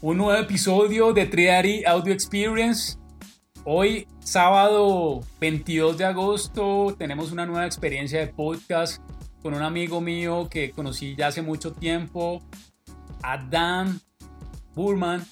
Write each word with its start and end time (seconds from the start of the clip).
un 0.00 0.16
nuevo 0.16 0.40
episodio 0.40 1.12
de 1.12 1.26
Triari 1.26 1.84
Audio 1.84 2.12
Experience. 2.12 2.96
Hoy, 3.64 4.06
sábado 4.20 5.20
22 5.40 5.98
de 5.98 6.04
agosto, 6.04 6.94
tenemos 6.96 7.32
una 7.32 7.46
nueva 7.46 7.66
experiencia 7.66 8.20
de 8.20 8.28
podcast 8.28 9.02
con 9.42 9.54
un 9.54 9.62
amigo 9.62 10.00
mío 10.00 10.48
que 10.48 10.70
conocí 10.70 11.16
ya 11.16 11.26
hace 11.26 11.42
mucho 11.42 11.72
tiempo, 11.72 12.40
Adam 13.22 13.98
Burman, 14.76 15.26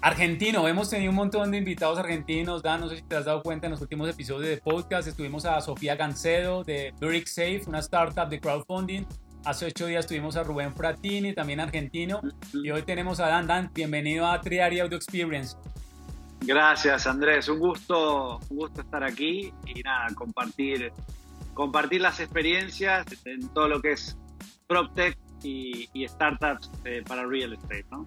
argentino. 0.00 0.68
Hemos 0.68 0.88
tenido 0.88 1.10
un 1.10 1.16
montón 1.16 1.50
de 1.50 1.58
invitados 1.58 1.98
argentinos. 1.98 2.62
Dan, 2.62 2.80
no 2.82 2.88
sé 2.88 2.96
si 2.96 3.02
te 3.02 3.16
has 3.16 3.24
dado 3.24 3.42
cuenta 3.42 3.66
en 3.66 3.72
los 3.72 3.80
últimos 3.80 4.08
episodios 4.08 4.48
de 4.48 4.58
podcast. 4.58 5.08
Estuvimos 5.08 5.44
a 5.44 5.60
Sofía 5.60 5.96
Gancedo 5.96 6.62
de 6.62 6.94
Brick 7.00 7.26
Safe, 7.26 7.62
una 7.66 7.80
startup 7.80 8.28
de 8.28 8.40
crowdfunding. 8.40 9.04
Hace 9.42 9.66
ocho 9.66 9.86
días 9.86 10.06
tuvimos 10.06 10.36
a 10.36 10.42
Rubén 10.42 10.74
Fratini, 10.74 11.32
también 11.32 11.60
argentino. 11.60 12.20
Y 12.52 12.70
hoy 12.70 12.82
tenemos 12.82 13.20
a 13.20 13.28
Dan. 13.28 13.46
Dan, 13.46 13.70
bienvenido 13.72 14.26
a 14.26 14.38
Triari 14.38 14.80
Audio 14.80 14.98
Experience. 14.98 15.56
Gracias, 16.42 17.06
Andrés. 17.06 17.48
Un 17.48 17.58
gusto, 17.58 18.38
un 18.50 18.56
gusto 18.58 18.82
estar 18.82 19.02
aquí 19.02 19.50
y 19.64 19.82
nada, 19.82 20.08
compartir, 20.14 20.92
compartir 21.54 22.02
las 22.02 22.20
experiencias 22.20 23.06
en 23.24 23.48
todo 23.54 23.68
lo 23.68 23.80
que 23.80 23.92
es 23.92 24.18
PropTech 24.66 25.16
y, 25.42 25.88
y 25.94 26.06
startups 26.06 26.70
eh, 26.84 27.02
para 27.08 27.24
real 27.24 27.54
estate, 27.54 27.86
¿no? 27.90 28.04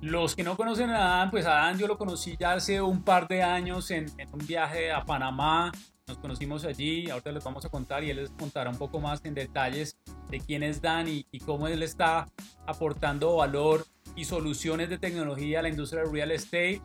Los 0.00 0.34
que 0.34 0.42
no 0.42 0.56
conocen 0.56 0.88
a 0.88 1.00
Dan, 1.00 1.30
pues 1.30 1.44
a 1.44 1.50
Dan 1.50 1.78
yo 1.78 1.86
lo 1.86 1.98
conocí 1.98 2.34
ya 2.38 2.52
hace 2.52 2.80
un 2.80 3.02
par 3.02 3.28
de 3.28 3.42
años 3.42 3.90
en, 3.90 4.06
en 4.16 4.28
un 4.32 4.46
viaje 4.46 4.90
a 4.90 5.04
Panamá 5.04 5.70
nos 6.08 6.18
conocimos 6.18 6.64
allí, 6.64 7.10
ahorita 7.10 7.30
les 7.32 7.44
vamos 7.44 7.64
a 7.64 7.68
contar 7.68 8.02
y 8.02 8.10
él 8.10 8.16
les 8.16 8.30
contará 8.30 8.70
un 8.70 8.78
poco 8.78 8.98
más 8.98 9.20
en 9.24 9.34
detalles 9.34 9.96
de 10.30 10.40
quién 10.40 10.62
es 10.62 10.80
Dan 10.80 11.06
y, 11.08 11.24
cómo 11.44 11.68
él 11.68 11.82
está 11.82 12.26
aportando 12.66 13.36
valor 13.36 13.86
y 14.16 14.24
soluciones 14.24 14.88
de 14.88 14.98
tecnología 14.98 15.60
a 15.60 15.62
la 15.62 15.68
industria 15.68 16.02
del 16.02 16.12
real 16.12 16.30
estate. 16.30 16.80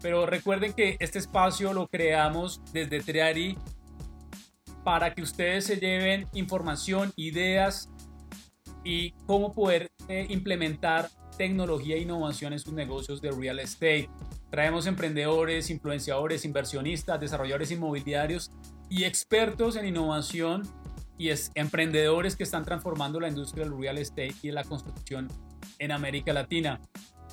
Pero 0.00 0.24
recuerden 0.24 0.72
que 0.72 0.96
este 1.00 1.18
espacio 1.18 1.72
lo 1.74 1.86
creamos 1.88 2.62
desde 2.72 3.00
Triari 3.00 3.58
para 4.84 5.14
que 5.14 5.22
ustedes 5.22 5.66
se 5.66 5.76
lleven 5.76 6.26
información, 6.32 7.12
ideas 7.16 7.90
y 8.82 9.10
cómo 9.26 9.52
poder 9.52 9.90
eh, 10.08 10.26
implementar 10.30 11.10
tecnología 11.36 11.96
e 11.96 12.00
innovación 12.00 12.52
en 12.52 12.58
sus 12.58 12.72
negocios 12.72 13.20
de 13.20 13.30
real 13.30 13.58
estate. 13.58 14.08
Traemos 14.50 14.86
emprendedores, 14.86 15.70
influenciadores, 15.70 16.44
inversionistas, 16.44 17.20
desarrolladores 17.20 17.70
inmobiliarios 17.70 18.50
y 18.88 19.04
expertos 19.04 19.76
en 19.76 19.86
innovación 19.86 20.62
y 21.16 21.28
es 21.28 21.52
emprendedores 21.54 22.34
que 22.34 22.42
están 22.42 22.64
transformando 22.64 23.20
la 23.20 23.28
industria 23.28 23.64
del 23.64 23.78
real 23.78 23.98
estate 23.98 24.34
y 24.42 24.50
la 24.50 24.64
construcción 24.64 25.28
en 25.78 25.92
América 25.92 26.32
Latina. 26.32 26.80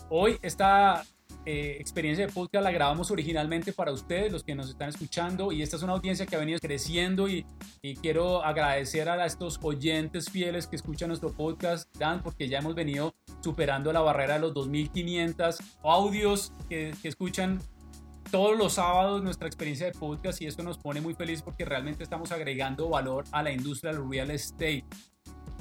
Hoy 0.09 0.37
esta 0.41 1.03
eh, 1.49 1.77
experiencia 1.79 2.27
de 2.27 2.33
podcast 2.33 2.61
la 2.61 2.71
grabamos 2.71 3.09
originalmente 3.09 3.71
para 3.71 3.93
ustedes, 3.93 4.33
los 4.33 4.43
que 4.43 4.53
nos 4.53 4.69
están 4.69 4.89
escuchando, 4.89 5.53
y 5.53 5.61
esta 5.61 5.77
es 5.77 5.81
una 5.81 5.93
audiencia 5.93 6.25
que 6.25 6.35
ha 6.35 6.39
venido 6.39 6.59
creciendo 6.59 7.29
y, 7.29 7.45
y 7.81 7.95
quiero 7.95 8.43
agradecer 8.43 9.07
a 9.07 9.25
estos 9.25 9.57
oyentes 9.61 10.29
fieles 10.29 10.67
que 10.67 10.75
escuchan 10.75 11.07
nuestro 11.07 11.31
podcast, 11.31 11.87
Dan, 11.97 12.21
porque 12.21 12.49
ya 12.49 12.59
hemos 12.59 12.75
venido 12.75 13.15
superando 13.39 13.93
la 13.93 14.01
barrera 14.01 14.33
de 14.33 14.41
los 14.41 14.53
2.500 14.55 15.63
audios 15.83 16.51
que, 16.67 16.93
que 17.01 17.07
escuchan 17.07 17.61
todos 18.29 18.57
los 18.57 18.73
sábados 18.73 19.23
nuestra 19.23 19.47
experiencia 19.47 19.85
de 19.85 19.93
podcast 19.93 20.41
y 20.41 20.47
esto 20.47 20.63
nos 20.63 20.77
pone 20.77 20.99
muy 20.99 21.13
feliz 21.13 21.41
porque 21.41 21.63
realmente 21.63 22.03
estamos 22.03 22.33
agregando 22.33 22.89
valor 22.89 23.23
a 23.31 23.41
la 23.41 23.53
industria 23.53 23.93
del 23.93 24.09
real 24.09 24.31
estate. 24.31 24.83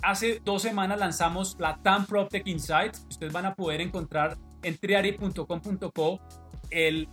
Hace 0.03 0.41
dos 0.45 0.63
semanas 0.63 0.99
lanzamos 0.99 1.57
la 1.61 1.81
TAM 1.81 2.07
PropTech 2.07 2.47
Insights. 2.49 3.07
Ustedes 3.09 3.33
van 3.33 3.47
a 3.47 3.55
poder 3.55 3.81
encontrar 3.81 4.37
en 4.67 4.77
triari.com.co 4.77 6.21
el 6.71 7.09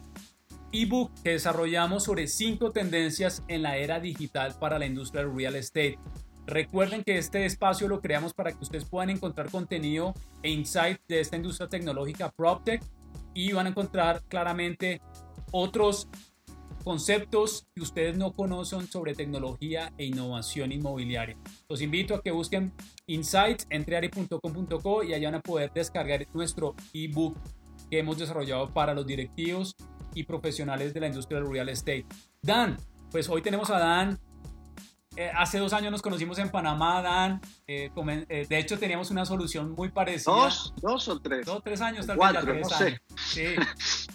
ebook 0.71 1.11
que 1.23 1.31
desarrollamos 1.31 2.03
sobre 2.03 2.27
cinco 2.27 2.71
tendencias 2.71 3.43
en 3.47 3.61
la 3.61 3.77
era 3.77 3.99
digital 3.99 4.55
para 4.59 4.79
la 4.79 4.87
industria 4.87 5.23
del 5.23 5.35
real 5.35 5.55
estate. 5.55 5.99
Recuerden 6.47 7.03
que 7.03 7.17
este 7.17 7.45
espacio 7.45 7.87
lo 7.87 8.01
creamos 8.01 8.33
para 8.33 8.51
que 8.51 8.63
ustedes 8.63 8.85
puedan 8.85 9.11
encontrar 9.11 9.49
contenido 9.49 10.13
e 10.41 10.49
insight 10.49 10.99
de 11.07 11.21
esta 11.21 11.37
industria 11.37 11.69
tecnológica 11.69 12.31
PropTech 12.31 12.83
y 13.33 13.53
van 13.53 13.67
a 13.67 13.69
encontrar 13.69 14.23
claramente 14.23 14.99
otros 15.51 16.09
conceptos 16.83 17.65
que 17.75 17.81
ustedes 17.81 18.17
no 18.17 18.33
conocen 18.33 18.87
sobre 18.87 19.15
tecnología 19.15 19.93
e 19.97 20.05
innovación 20.05 20.71
inmobiliaria. 20.71 21.37
Los 21.69 21.81
invito 21.81 22.15
a 22.15 22.21
que 22.21 22.31
busquen 22.31 22.73
insights 23.07 23.65
en 23.69 23.85
triari.com.co 23.85 25.03
y 25.03 25.13
allá 25.13 25.29
van 25.29 25.35
a 25.35 25.41
poder 25.41 25.71
descargar 25.73 26.27
nuestro 26.33 26.75
ebook 26.93 27.37
que 27.89 27.99
hemos 27.99 28.17
desarrollado 28.17 28.73
para 28.73 28.93
los 28.93 29.05
directivos 29.05 29.75
y 30.13 30.23
profesionales 30.23 30.93
de 30.93 30.99
la 30.99 31.07
industria 31.07 31.39
del 31.39 31.51
real 31.51 31.69
estate. 31.69 32.05
Dan, 32.41 32.77
pues 33.11 33.29
hoy 33.29 33.41
tenemos 33.41 33.69
a 33.69 33.79
Dan 33.79 34.19
eh, 35.15 35.31
hace 35.35 35.59
dos 35.59 35.73
años 35.73 35.91
nos 35.91 36.01
conocimos 36.01 36.39
en 36.39 36.49
Panamá, 36.49 37.01
Dan. 37.01 37.41
Eh, 37.67 37.91
eh, 38.29 38.45
de 38.49 38.57
hecho, 38.57 38.79
teníamos 38.79 39.11
una 39.11 39.25
solución 39.25 39.71
muy 39.71 39.89
parecida. 39.89 40.33
¿Dos? 40.33 40.73
¿Dos 40.81 41.07
o 41.07 41.19
tres? 41.19 41.45
Dos, 41.45 41.61
tres 41.63 41.81
años, 41.81 42.07
tal 42.07 42.17
Cuatro, 42.17 42.53
vez. 42.53 42.67
no 42.67 42.69
sé. 42.69 43.01
Sí. 43.15 43.45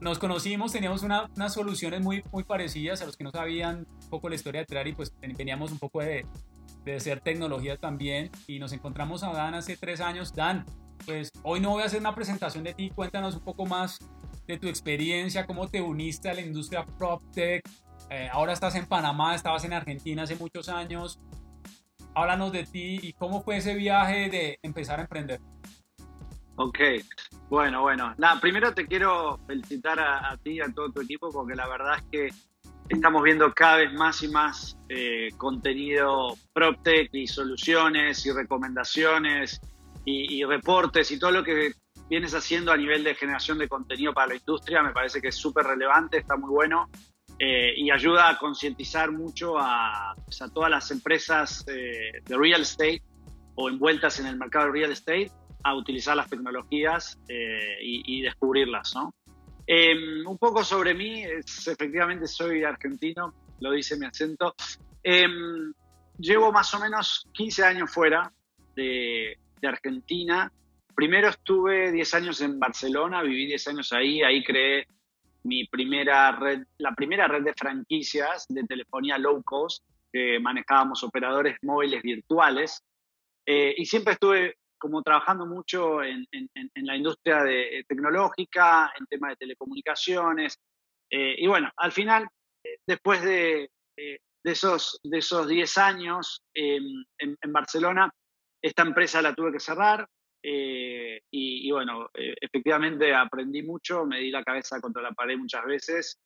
Nos 0.00 0.18
conocimos, 0.18 0.72
teníamos 0.72 1.02
una, 1.02 1.30
unas 1.36 1.54
soluciones 1.54 2.02
muy, 2.02 2.22
parecidas. 2.46 3.02
A 3.02 3.06
los 3.06 3.16
que 3.16 3.24
no 3.24 3.30
sabían 3.30 3.86
un 4.02 4.10
poco 4.10 4.28
la 4.28 4.34
historia 4.34 4.60
de 4.60 4.66
Trari, 4.66 4.92
pues 4.92 5.14
veníamos 5.20 5.72
un 5.72 5.78
poco 5.78 6.00
de, 6.00 6.26
de 6.84 7.00
ser 7.00 7.20
tecnología 7.20 7.76
también. 7.76 8.30
Y 8.46 8.58
nos 8.58 8.72
encontramos 8.72 9.22
a 9.22 9.32
Dan 9.32 9.54
hace 9.54 9.76
tres 9.76 10.00
años. 10.00 10.34
Dan, 10.34 10.66
pues 11.04 11.32
hoy 11.42 11.60
no 11.60 11.70
voy 11.70 11.82
a 11.82 11.86
hacer 11.86 12.00
una 12.00 12.14
presentación 12.14 12.64
de 12.64 12.74
ti. 12.74 12.90
Cuéntanos 12.90 13.34
un 13.36 13.44
poco 13.44 13.64
más 13.64 13.98
de 14.46 14.58
tu 14.58 14.68
experiencia, 14.68 15.46
cómo 15.46 15.68
te 15.68 15.80
uniste 15.80 16.28
a 16.28 16.34
la 16.34 16.40
industria 16.40 16.86
PropTech, 16.98 17.64
eh, 18.10 18.28
ahora 18.32 18.52
estás 18.52 18.74
en 18.76 18.86
Panamá, 18.86 19.34
estabas 19.34 19.64
en 19.64 19.72
Argentina 19.72 20.22
hace 20.22 20.36
muchos 20.36 20.68
años. 20.68 21.18
Háblanos 22.14 22.52
de 22.52 22.64
ti 22.64 22.98
y 23.02 23.12
cómo 23.12 23.42
fue 23.42 23.58
ese 23.58 23.74
viaje 23.74 24.30
de 24.30 24.58
empezar 24.62 25.00
a 25.00 25.02
emprender. 25.02 25.40
Ok, 26.56 26.78
bueno, 27.48 27.82
bueno. 27.82 28.14
Primero 28.40 28.74
te 28.74 28.86
quiero 28.86 29.38
felicitar 29.46 30.00
a, 30.00 30.36
ti 30.42 30.52
y 30.52 30.60
a 30.60 30.72
todo 30.72 30.90
tu 30.90 31.00
equipo 31.00 31.30
porque 31.30 31.54
la 31.54 31.68
verdad 31.68 31.98
es 31.98 32.04
que 32.10 32.28
estamos 32.88 33.22
viendo 33.22 33.52
cada 33.52 33.76
vez 33.78 33.92
más 33.92 34.22
y 34.22 34.28
más 34.28 34.76
eh, 34.88 35.28
contenido 35.36 36.36
PropTech 36.52 37.10
y 37.12 37.26
soluciones 37.26 38.24
y 38.26 38.32
recomendaciones 38.32 39.60
y, 40.04 40.44
reportes 40.44 41.10
y 41.10 41.18
todo 41.18 41.32
lo 41.32 41.42
que 41.42 41.72
vienes 42.08 42.32
haciendo 42.34 42.70
a 42.70 42.76
nivel 42.76 43.02
de 43.02 43.16
generación 43.16 43.58
de 43.58 43.68
contenido 43.68 44.14
para 44.14 44.28
la 44.28 44.36
industria 44.36 44.82
me 44.82 44.92
parece 44.92 45.20
que 45.20 45.28
es 45.28 45.34
súper 45.34 45.66
relevante, 45.66 46.18
está 46.18 46.36
muy 46.36 46.50
bueno 46.50 46.88
eh, 47.40 47.74
y 47.76 47.90
ayuda 47.90 48.28
a 48.28 48.38
concientizar 48.38 49.10
mucho 49.10 49.58
a, 49.58 50.14
pues, 50.24 50.40
todas 50.54 50.70
las 50.70 50.90
empresas 50.92 51.64
eh, 51.66 52.22
de 52.24 52.36
real 52.36 52.62
estate 52.62 53.02
o 53.56 53.68
envueltas 53.68 54.20
en 54.20 54.26
el 54.26 54.36
mercado 54.36 54.66
de 54.66 54.72
real 54.72 54.92
estate 54.92 55.32
a 55.66 55.74
utilizar 55.74 56.16
las 56.16 56.30
tecnologías 56.30 57.18
eh, 57.28 57.78
y, 57.82 58.18
y, 58.18 58.22
descubrirlas. 58.22 58.94
¿no? 58.94 59.12
Em, 59.66 60.24
un 60.24 60.38
poco 60.38 60.62
sobre 60.62 60.94
mí, 60.94 61.24
es, 61.24 61.66
efectivamente 61.66 62.28
soy 62.28 62.62
argentino, 62.62 63.34
lo 63.60 63.72
dice 63.72 63.98
mi 63.98 64.06
acento. 64.06 64.54
Em, 65.02 65.72
llevo 66.18 66.52
más 66.52 66.72
o 66.74 66.78
menos 66.78 67.28
15 67.32 67.64
años 67.64 67.90
fuera 67.90 68.32
de, 68.76 69.36
de 69.60 69.68
Argentina. 69.68 70.52
Primero 70.94 71.30
estuve 71.30 71.90
10 71.90 72.14
años 72.14 72.40
en 72.42 72.60
Barcelona, 72.60 73.22
viví 73.22 73.46
10 73.46 73.68
años 73.68 73.92
ahí, 73.92 74.22
ahí 74.22 74.44
creé 74.44 74.86
mi 75.42 75.66
primera 75.66 76.30
red, 76.30 76.62
la 76.78 76.92
primera 76.94 77.26
red 77.26 77.42
de 77.42 77.54
franquicias 77.54 78.46
de 78.48 78.62
telefonía 78.64 79.18
low 79.18 79.42
cost, 79.42 79.84
que 80.12 80.38
manejábamos 80.38 81.02
operadores 81.02 81.56
móviles 81.62 82.02
virtuales. 82.02 82.84
Eh, 83.44 83.74
y 83.76 83.86
siempre 83.86 84.12
estuve 84.12 84.56
como 84.78 85.02
trabajando 85.02 85.46
mucho 85.46 86.02
en, 86.02 86.26
en, 86.32 86.48
en 86.54 86.86
la 86.86 86.96
industria 86.96 87.42
de, 87.42 87.84
tecnológica, 87.88 88.92
en 88.98 89.06
temas 89.06 89.30
de 89.30 89.36
telecomunicaciones. 89.36 90.58
Eh, 91.10 91.36
y 91.38 91.46
bueno, 91.46 91.70
al 91.76 91.92
final, 91.92 92.28
eh, 92.64 92.78
después 92.86 93.22
de, 93.22 93.70
de, 93.96 94.20
esos, 94.44 95.00
de 95.02 95.18
esos 95.18 95.48
10 95.48 95.78
años 95.78 96.42
en, 96.54 97.04
en 97.18 97.52
Barcelona, 97.52 98.12
esta 98.62 98.82
empresa 98.82 99.22
la 99.22 99.34
tuve 99.34 99.52
que 99.52 99.60
cerrar, 99.60 100.08
eh, 100.48 101.22
y, 101.28 101.68
y, 101.68 101.72
bueno, 101.72 102.08
eh, 102.14 102.36
efectivamente 102.40 103.12
aprendí 103.12 103.64
mucho, 103.64 104.06
me 104.06 104.20
di 104.20 104.30
la 104.30 104.44
cabeza 104.44 104.80
contra 104.80 105.02
la 105.02 105.10
pared 105.10 105.36
muchas 105.36 105.64
veces 105.64 106.20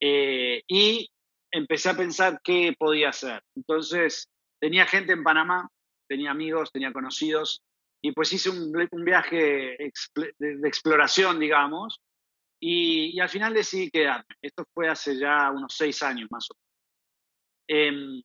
eh, 0.00 0.62
y 0.66 1.06
empecé 1.50 1.90
a 1.90 1.96
pensar 1.96 2.40
qué 2.42 2.74
podía 2.78 3.10
hacer. 3.10 3.42
Entonces, 3.54 4.26
tenía 4.58 4.86
gente 4.86 5.12
en 5.12 5.22
Panamá, 5.22 5.68
tenía 6.08 6.30
amigos, 6.30 6.72
tenía 6.72 6.94
conocidos 6.94 7.62
y 8.02 8.12
pues 8.12 8.32
hice 8.32 8.50
un, 8.50 8.72
un 8.90 9.04
viaje 9.04 9.36
de, 9.36 10.68
exploración, 10.68 11.38
digamos, 11.38 12.00
y, 12.60 13.16
y, 13.16 13.20
al 13.20 13.28
final 13.28 13.54
decidí 13.54 13.90
quedarme. 13.90 14.34
Esto 14.42 14.64
fue 14.74 14.88
hace 14.88 15.16
ya 15.16 15.50
unos 15.50 15.74
seis 15.76 16.02
años 16.02 16.28
más 16.30 16.48
o 16.50 16.54
menos. 16.54 16.68
Eh, 17.70 18.22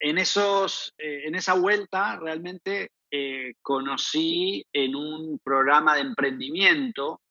en, 0.00 0.18
esos, 0.18 0.94
en 0.98 1.34
esa 1.34 1.54
vuelta 1.54 2.16
realmente 2.16 2.90
eh, 3.10 3.54
conocí 3.62 4.66
en 4.72 4.94
un 4.94 5.38
programa 5.42 5.94
de 5.94 6.02
emprendimiento 6.02 7.22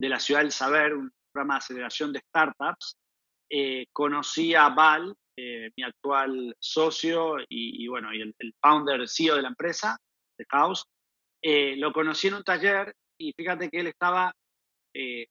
de 0.00 0.08
la 0.08 0.18
Ciudad 0.18 0.40
del 0.40 0.52
Saber, 0.52 0.94
un 0.94 1.12
programa 1.30 1.54
de 1.54 1.58
aceleración 1.58 2.12
de 2.12 2.20
startups. 2.20 2.96
Eh, 3.50 3.86
conocí 3.92 4.54
a 4.54 4.70
Val, 4.70 5.14
eh, 5.36 5.70
mi 5.76 5.82
actual 5.82 6.56
socio 6.58 7.36
y, 7.48 7.86
bueno, 7.86 8.14
y 8.14 8.22
el, 8.22 8.34
el, 8.38 8.54
founder, 8.60 9.06
CEO 9.06 9.36
de 9.36 9.42
la 9.42 9.48
empresa, 9.48 9.98
de 10.38 10.46
House. 10.50 10.86
Lo 11.42 11.92
conocí 11.92 12.28
en 12.28 12.34
un 12.34 12.44
taller 12.44 12.94
y 13.18 13.32
fíjate 13.32 13.68
que 13.70 13.80
él 13.80 13.86
estaba 13.88 14.34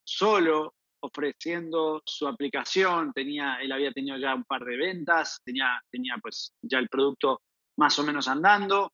solo 0.03 0.73
ofreciendo 1.05 2.01
su 2.05 2.27
aplicación, 2.27 3.13
tenía, 3.13 3.57
él 3.61 3.71
había 3.71 3.91
tenido 3.91 4.17
ya 4.17 4.35
un 4.35 4.43
par 4.43 4.63
de 4.65 4.77
ventas, 4.77 5.39
tenía, 5.43 5.81
tenía 5.91 6.17
pues 6.21 6.53
ya 6.61 6.79
el 6.79 6.89
producto 6.89 7.41
más 7.77 7.97
o 7.99 8.03
menos 8.03 8.27
andando, 8.27 8.91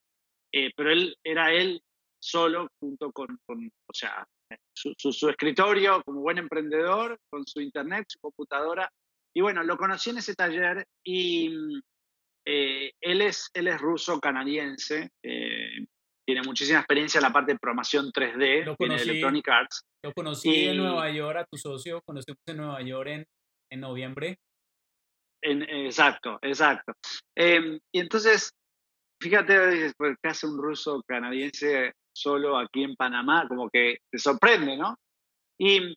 eh, 0.52 0.72
pero 0.76 0.92
él 0.92 1.16
era 1.24 1.52
él 1.54 1.82
solo 2.20 2.68
junto 2.80 3.12
con, 3.12 3.40
o 3.48 3.94
sea, 3.94 4.26
su, 4.74 4.94
su, 4.98 5.30
escritorio 5.30 6.04
como 6.04 6.22
buen 6.22 6.38
emprendedor, 6.38 7.18
con 7.30 7.46
su 7.48 7.62
internet, 7.62 8.06
su 8.10 8.20
computadora. 8.20 8.92
Y 9.34 9.42
bueno, 9.42 9.64
lo 9.64 9.78
conocí 9.78 10.10
en 10.10 10.18
ese 10.18 10.36
taller 10.36 10.86
y 11.04 11.80
eh, 12.46 12.92
él, 13.00 13.22
es, 13.22 13.50
él 13.54 13.68
es 13.70 13.80
ruso-canadiense, 13.80 15.10
eh, 15.24 15.86
tiene 16.32 16.48
muchísima 16.48 16.80
experiencia 16.80 17.18
en 17.18 17.24
la 17.24 17.34
parte 17.34 17.52
de 17.52 17.60
programación 17.60 18.10
3D 18.10 18.74
en 18.80 18.92
Electronic 18.94 19.50
Arts. 19.50 19.84
Lo 20.02 20.14
conocí 20.14 20.70
en 20.70 20.78
Nueva 20.78 21.12
York, 21.12 21.40
a 21.40 21.46
tu 21.46 21.58
socio, 21.58 22.02
conocimos 22.06 22.40
en 22.48 22.56
Nueva 22.56 22.82
York 22.82 23.10
en, 23.10 23.26
en 23.70 23.80
noviembre. 23.82 24.38
En, 25.44 25.62
exacto, 25.64 26.40
exacto. 26.42 26.94
Em, 27.36 27.78
y 27.94 28.00
entonces, 28.00 28.54
fíjate, 29.22 29.92
pues, 29.98 30.16
¿qué 30.24 30.30
hace 30.30 30.48
un 30.48 30.58
ruso 30.58 31.04
canadiense 31.06 31.96
solo 32.16 32.58
aquí 32.58 32.84
en 32.84 32.96
Panamá? 32.96 33.46
Como 33.50 33.70
que 33.70 33.98
te 34.10 34.18
sorprende, 34.18 34.78
¿no? 34.78 34.96
Y 35.60 35.94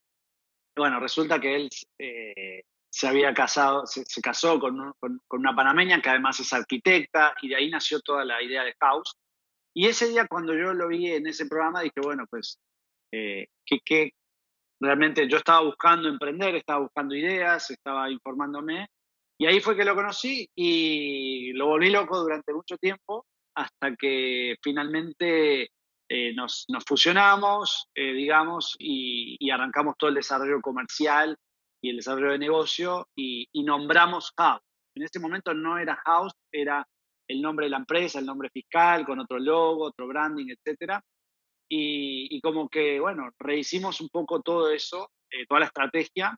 bueno, 0.77 0.99
resulta 0.99 1.39
que 1.39 1.55
él 1.55 1.69
eh, 2.01 2.63
se 2.91 3.07
había 3.07 3.33
casado, 3.33 3.87
se, 3.87 4.05
casó 4.21 4.59
con, 4.59 4.95
con, 4.99 5.21
con, 5.29 5.41
una 5.41 5.55
panameña 5.55 6.03
que 6.03 6.09
además 6.09 6.41
es 6.41 6.53
arquitecta 6.53 7.37
y 7.41 7.51
de 7.51 7.55
ahí 7.55 7.71
nació 7.71 8.01
toda 8.01 8.25
la 8.25 8.43
idea 8.43 8.65
de 8.65 8.75
House. 8.81 9.15
Y 9.75 9.89
ese 9.89 10.09
día 10.09 10.27
cuando 10.29 10.55
yo 10.55 10.73
lo 10.73 10.89
vi 10.89 11.11
en 11.11 11.27
ese 11.27 11.47
programa 11.47 11.81
dije, 11.81 12.01
bueno, 12.01 12.25
pues 12.31 12.61
eh, 13.13 13.49
que, 13.67 14.13
realmente 14.81 15.29
yo 15.29 15.39
estaba 15.39 15.61
buscando 15.61 16.09
emprender, 16.09 16.55
estaba 16.55 16.81
buscando 16.81 17.15
ideas, 17.15 17.71
estaba 17.71 18.11
informándome. 18.11 18.89
Y 19.39 19.47
ahí 19.47 19.61
fue 19.61 19.77
que 19.77 19.85
lo 19.85 19.97
conocí 19.97 20.49
y 20.55 21.53
lo 21.55 21.67
volví 21.67 21.91
loco 21.91 22.21
durante 22.21 22.53
mucho 22.53 22.77
tiempo 22.79 23.27
hasta 23.57 23.97
que 23.97 24.57
finalmente 24.63 25.71
eh, 26.09 26.35
nos, 26.35 26.67
nos, 26.69 26.85
fusionamos, 26.85 27.89
eh, 27.95 28.13
digamos, 28.13 28.77
y, 28.79 29.51
arrancamos 29.51 29.97
todo 29.99 30.11
el 30.11 30.17
desarrollo 30.17 30.61
comercial 30.61 31.37
y 31.83 31.91
el 31.91 31.97
desarrollo 31.97 32.33
de 32.33 32.39
negocio 32.39 33.09
y, 33.17 33.49
y, 33.53 33.65
nombramos 33.65 34.33
House. 34.37 34.63
En 34.97 35.03
ese 35.03 35.19
momento 35.19 35.53
no 35.55 35.79
era 35.79 35.97
House, 36.05 36.35
era 36.53 36.87
el 37.29 37.41
nombre 37.41 37.67
de 37.67 37.71
la 37.71 37.79
empresa, 37.79 38.19
el 38.19 38.27
nombre 38.27 38.51
fiscal, 38.51 39.05
con 39.05 39.19
otro 39.19 39.39
logo, 39.39 39.85
otro 39.85 40.07
branding, 40.07 40.47
etcétera. 40.49 41.03
Y, 41.69 42.41
como 42.41 42.69
que, 42.69 43.01
bueno, 43.01 43.31
rehicimos 43.39 44.01
un 44.01 44.09
poco 44.09 44.43
todo 44.43 44.71
eso, 44.71 45.11
eh, 45.31 45.47
toda 45.47 45.61
la 45.61 45.67
estrategia. 45.67 46.37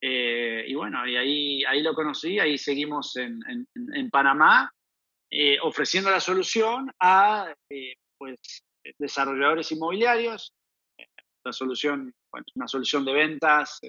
Eh, 0.00 0.64
y 0.68 0.74
bueno, 0.74 1.06
y 1.06 1.16
ahí, 1.16 1.64
ahí 1.64 1.82
lo 1.82 1.94
conocí, 1.94 2.38
ahí 2.38 2.58
seguimos 2.58 3.16
en, 3.16 3.40
en, 3.74 4.10
Panamá, 4.10 4.70
eh, 5.30 5.58
ofreciendo 5.62 6.10
la 6.10 6.20
solución 6.20 6.92
a 7.00 7.52
pues, 8.18 8.38
desarrolladores 8.98 9.72
inmobiliarios. 9.72 10.54
La 11.44 11.52
solución, 11.52 12.14
bueno, 12.30 12.46
una 12.54 12.68
solución 12.68 13.04
de 13.04 13.12
ventas 13.12 13.80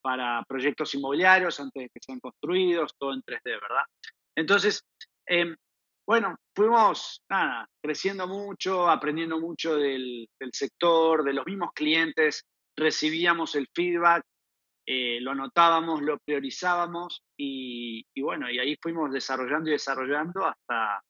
para 0.00 0.42
proyectos 0.48 0.94
inmobiliarios 0.94 1.60
antes 1.60 1.82
de 1.82 1.88
que 1.90 2.00
sean 2.00 2.18
construidos, 2.18 2.94
todo 2.98 3.12
en 3.12 3.22
3D, 3.22 3.42
¿verdad? 3.44 3.84
Entonces, 4.34 4.84
em, 5.26 5.56
bueno, 6.06 6.36
fuimos 6.54 7.22
nada, 7.30 7.68
creciendo 7.82 8.26
mucho, 8.26 8.88
aprendiendo 8.88 9.38
mucho 9.38 9.76
del, 9.76 10.28
sector, 10.52 11.22
de 11.24 11.32
los 11.32 11.46
mismos 11.46 11.70
clientes, 11.74 12.44
recibíamos 12.76 13.54
el 13.54 13.68
feedback, 13.74 14.24
eh, 14.86 15.20
lo 15.20 15.30
anotábamos, 15.30 16.02
lo 16.02 16.18
priorizábamos 16.18 17.22
y, 17.38 18.04
bueno, 18.20 18.50
y 18.50 18.58
ahí 18.58 18.76
fuimos 18.82 19.12
desarrollando 19.12 19.70
y 19.70 19.74
desarrollando 19.74 20.44
hasta, 20.44 21.00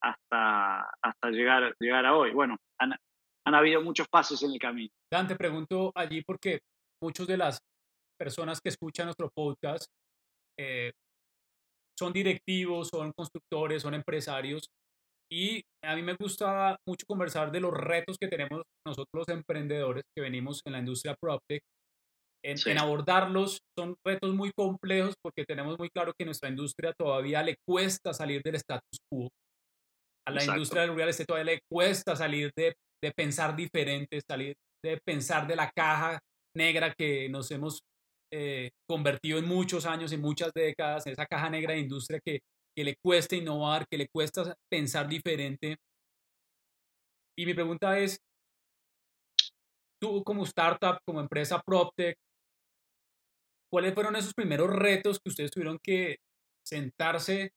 hasta, 0.00 0.88
hasta 1.02 1.30
llegar, 1.30 1.74
llegar 1.80 2.06
a 2.06 2.16
hoy. 2.16 2.30
Bueno, 2.32 2.56
han, 2.78 2.94
habido 3.44 3.82
muchos 3.82 4.06
pasos 4.08 4.42
en 4.44 4.52
el 4.52 4.58
camino. 4.58 4.90
Dan, 5.10 5.26
te 5.26 5.34
pregunto 5.34 5.90
allí 5.94 6.22
porque 6.22 6.60
muchas 7.02 7.26
de 7.26 7.38
las 7.38 7.58
personas 8.16 8.60
que 8.60 8.68
escuchan 8.68 9.06
nuestro 9.06 9.30
podcast 9.34 9.86
eh, 10.58 10.92
son 11.98 12.12
directivos, 12.12 12.88
son 12.88 13.12
constructores, 13.12 13.82
son 13.82 13.94
empresarios. 13.94 14.68
Y 15.30 15.62
a 15.84 15.94
mí 15.94 16.02
me 16.02 16.14
gusta 16.14 16.76
mucho 16.86 17.04
conversar 17.06 17.50
de 17.50 17.60
los 17.60 17.72
retos 17.72 18.16
que 18.18 18.28
tenemos 18.28 18.62
nosotros 18.86 19.08
los 19.12 19.28
emprendedores 19.28 20.04
que 20.16 20.22
venimos 20.22 20.62
en 20.64 20.72
la 20.72 20.78
industria 20.78 21.14
PropTech. 21.20 21.60
En, 22.44 22.56
en, 22.66 22.78
abordarlos 22.78 23.58
son 23.76 23.96
retos 24.06 24.32
muy 24.32 24.52
complejos 24.56 25.14
porque 25.20 25.44
tenemos 25.44 25.76
muy 25.76 25.90
claro 25.90 26.12
que 26.16 26.24
nuestra 26.24 26.48
industria 26.48 26.94
todavía 26.96 27.42
le 27.42 27.56
cuesta 27.68 28.14
salir 28.14 28.42
del 28.42 28.54
status 28.54 28.98
quo. 29.10 29.28
A 30.26 30.30
la 30.30 30.44
industria 30.44 30.82
del 30.82 30.94
real 30.94 31.08
estate 31.08 31.26
todavía 31.26 31.54
le 31.54 31.60
cuesta 31.68 32.14
salir 32.14 32.52
de, 32.56 32.74
de 33.02 33.12
pensar 33.12 33.56
diferente, 33.56 34.20
salir 34.30 34.54
de 34.84 35.00
pensar 35.04 35.46
de 35.46 35.56
la 35.56 35.70
caja 35.74 36.20
negra 36.56 36.94
que 36.96 37.28
nos 37.28 37.50
hemos 37.50 37.80
eh, 38.32 38.70
convertido 38.88 39.38
en 39.38 39.46
muchos 39.46 39.86
años, 39.86 40.12
en 40.12 40.20
muchas 40.20 40.52
décadas, 40.52 41.06
en 41.06 41.12
esa 41.12 41.26
caja 41.26 41.50
negra 41.50 41.74
de 41.74 41.80
industria 41.80 42.20
que, 42.24 42.40
que 42.76 42.84
le 42.84 42.96
cuesta 43.02 43.36
innovar, 43.36 43.86
que 43.88 43.98
le 43.98 44.08
cuesta 44.08 44.54
pensar 44.70 45.08
diferente. 45.08 45.76
Y 47.38 47.46
mi 47.46 47.54
pregunta 47.54 47.98
es, 47.98 48.18
tú 50.00 50.22
como 50.24 50.44
startup, 50.44 50.98
como 51.06 51.20
empresa 51.20 51.60
PropTech, 51.64 52.16
¿cuáles 53.70 53.94
fueron 53.94 54.16
esos 54.16 54.34
primeros 54.34 54.70
retos 54.70 55.18
que 55.18 55.30
ustedes 55.30 55.50
tuvieron 55.50 55.78
que 55.82 56.16
sentarse? 56.66 57.52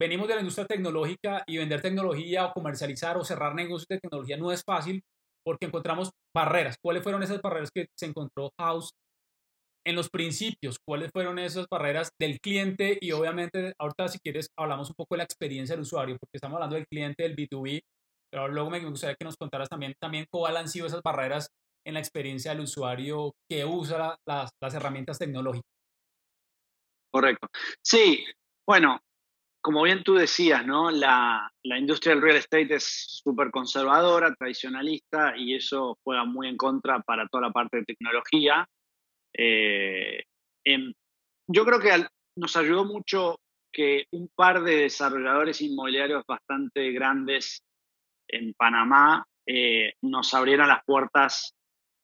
Venimos 0.00 0.26
de 0.26 0.34
la 0.34 0.40
industria 0.40 0.66
tecnológica 0.66 1.44
y 1.46 1.58
vender 1.58 1.80
tecnología 1.80 2.46
o 2.46 2.52
comercializar 2.52 3.16
o 3.16 3.24
cerrar 3.24 3.54
negocios 3.54 3.86
de 3.88 4.00
tecnología 4.00 4.36
no 4.36 4.50
es 4.52 4.62
fácil 4.64 5.02
porque 5.44 5.66
encontramos 5.66 6.10
barreras. 6.34 6.76
¿Cuáles 6.82 7.02
fueron 7.02 7.22
esas 7.22 7.40
barreras 7.40 7.70
que 7.72 7.86
se 7.96 8.06
encontró 8.06 8.50
House 8.58 8.90
en 9.86 9.96
los 9.96 10.08
principios, 10.08 10.78
¿cuáles 10.84 11.10
fueron 11.12 11.38
esas 11.38 11.66
barreras 11.70 12.10
del 12.18 12.40
cliente? 12.40 12.98
Y 13.00 13.12
obviamente, 13.12 13.74
ahorita 13.78 14.08
si 14.08 14.18
quieres, 14.18 14.48
hablamos 14.56 14.88
un 14.88 14.94
poco 14.96 15.14
de 15.14 15.18
la 15.18 15.24
experiencia 15.24 15.74
del 15.74 15.82
usuario, 15.82 16.16
porque 16.18 16.38
estamos 16.38 16.56
hablando 16.56 16.76
del 16.76 16.86
cliente, 16.86 17.22
del 17.22 17.36
B2B, 17.36 17.82
pero 18.32 18.48
luego 18.48 18.70
me 18.70 18.80
gustaría 18.80 19.16
que 19.16 19.24
nos 19.24 19.36
contaras 19.36 19.68
también, 19.68 19.94
también 20.00 20.26
cuáles 20.30 20.60
han 20.60 20.68
sido 20.68 20.86
esas 20.86 21.02
barreras 21.02 21.48
en 21.86 21.94
la 21.94 22.00
experiencia 22.00 22.52
del 22.52 22.62
usuario 22.62 23.34
que 23.48 23.64
usa 23.64 24.16
las, 24.26 24.50
herramientas 24.74 25.18
tecnológicas. 25.18 25.68
Correcto. 27.12 27.48
Sí, 27.82 28.24
bueno, 28.66 29.00
como 29.62 29.82
bien 29.82 30.02
tú 30.02 30.14
decías, 30.14 30.66
¿no? 30.66 30.90
La, 30.90 31.48
la 31.62 31.78
industria 31.78 32.14
del 32.14 32.22
real 32.22 32.36
estate 32.36 32.74
es 32.74 33.20
súper 33.22 33.50
conservadora, 33.50 34.34
tradicionalista, 34.34 35.36
y 35.36 35.54
eso 35.54 35.96
juega 36.02 36.24
muy 36.24 36.48
en 36.48 36.56
contra 36.56 37.00
para 37.00 37.28
toda 37.28 37.48
la 37.48 37.52
parte 37.52 37.78
de 37.78 37.84
tecnología. 37.84 38.66
Eh, 39.36 40.22
em, 40.64 40.92
yo 41.48 41.64
creo 41.64 41.80
que 41.80 42.06
nos 42.36 42.56
ayudó 42.56 42.84
mucho 42.84 43.40
que 43.72 44.06
un 44.12 44.28
par 44.34 44.62
de 44.62 44.76
desarrolladores 44.76 45.60
inmobiliarios 45.60 46.24
bastante 46.26 46.92
grandes 46.92 47.62
en 48.28 48.54
Panamá 48.54 49.26
eh, 49.46 49.94
nos 50.02 50.32
abrieran 50.32 50.68
las 50.68 50.84
puertas 50.84 51.54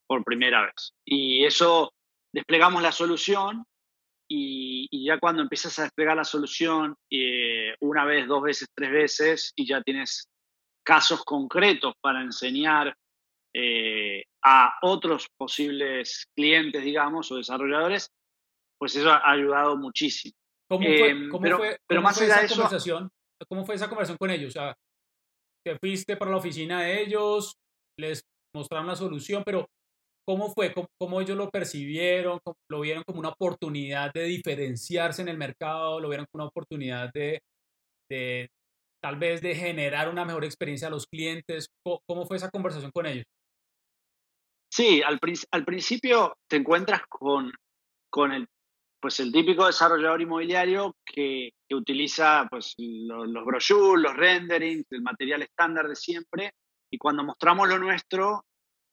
por 0.07 0.25
primera 0.25 0.63
vez. 0.63 0.93
Y 1.05 1.45
eso 1.45 1.93
desplegamos 2.33 2.83
la 2.83 2.93
solución 2.93 3.65
y, 4.29 5.07
ya 5.07 5.19
cuando 5.19 5.43
empiezas 5.43 5.79
a 5.79 5.85
desplegar 5.85 6.17
la 6.17 6.25
solución 6.25 6.97
eh, 7.11 7.75
una 7.81 8.05
vez, 8.05 8.27
dos 8.29 8.43
veces, 8.43 8.69
tres 8.75 8.91
veces 8.91 9.53
y 9.57 9.67
ya 9.67 9.83
tienes 9.83 10.29
casos 10.85 11.25
concretos 11.25 11.95
para 12.01 12.23
enseñar 12.23 12.95
eh, 13.55 14.25
a 14.45 14.75
otros 14.83 15.27
posibles 15.37 16.27
clientes, 16.37 16.83
digamos, 16.83 17.31
o 17.33 17.37
desarrolladores, 17.37 18.11
pues 18.79 18.97
eso 18.97 19.11
ha 19.11 19.31
ayudado 19.31 19.77
muchísimo. 19.77 20.35
¿Cómo 20.71 20.87
fue, 20.87 21.11
em, 21.11 21.29
cómo 21.29 21.57
fue, 21.57 21.79
pero 21.87 22.01
más 22.01 22.21
esa 22.21 22.47
conversación? 22.47 23.11
¿Cómo 23.49 23.65
fue 23.65 23.75
esa 23.75 23.89
conversación 23.89 24.19
con 24.19 24.31
ellos? 24.31 24.51
O 24.51 24.53
sea, 24.53 24.75
te 25.67 25.77
fuiste 25.79 26.17
para 26.17 26.31
la 26.31 26.37
oficina 26.37 26.83
de 26.83 27.03
ellos, 27.03 27.57
les 27.99 28.23
mostraron 28.55 28.87
la 28.87 28.97
solución, 28.97 29.43
pero 29.45 29.67
¿cómo 30.27 30.53
fue? 30.53 30.73
¿Cómo, 30.99 31.21
ellos 31.21 31.37
lo 31.37 31.51
percibieron? 31.51 32.39
¿Lo 32.71 32.81
vieron 32.81 33.03
como 33.05 33.19
una 33.19 33.31
oportunidad 33.31 34.13
de 34.13 34.25
diferenciarse 34.25 35.23
en 35.23 35.29
el 35.29 35.37
mercado? 35.37 36.01
¿Lo 36.01 36.09
vieron 36.09 36.27
como 36.31 36.45
una 36.45 36.49
oportunidad 36.49 37.11
de, 37.13 37.41
de, 38.09 38.49
tal 39.03 39.17
vez 39.17 39.41
de 39.43 39.55
generar 39.55 40.09
una 40.09 40.25
mejor 40.25 40.45
experiencia 40.45 40.89
a 40.89 40.91
los 40.91 41.07
clientes? 41.07 41.69
¿Cómo, 41.85 42.27
fue 42.27 42.37
esa 42.37 42.51
conversación 42.51 42.91
con 42.93 43.07
ellos? 43.07 43.25
Sí, 44.81 45.03
al, 45.03 45.21
al 45.51 45.65
principio 45.67 46.39
te 46.49 46.57
encuentras 46.57 47.03
con, 47.07 47.53
con 48.09 48.33
el, 48.33 48.49
pues 48.99 49.21
el 49.21 49.31
típico 49.31 49.67
desarrollador 49.67 50.23
inmobiliario 50.23 50.97
que, 51.05 51.51
que 51.69 51.75
utiliza 51.75 52.47
pues, 52.49 52.77
los, 52.79 53.45
brochures, 53.45 54.03
los 54.03 54.17
renderings, 54.17 54.87
el 54.91 55.03
material 55.03 55.43
estándar 55.43 55.87
de 55.87 55.97
siempre, 55.97 56.55
y 56.91 56.97
cuando 56.97 57.23
mostramos 57.23 57.69
lo 57.69 57.79
nuestro, 57.79 58.47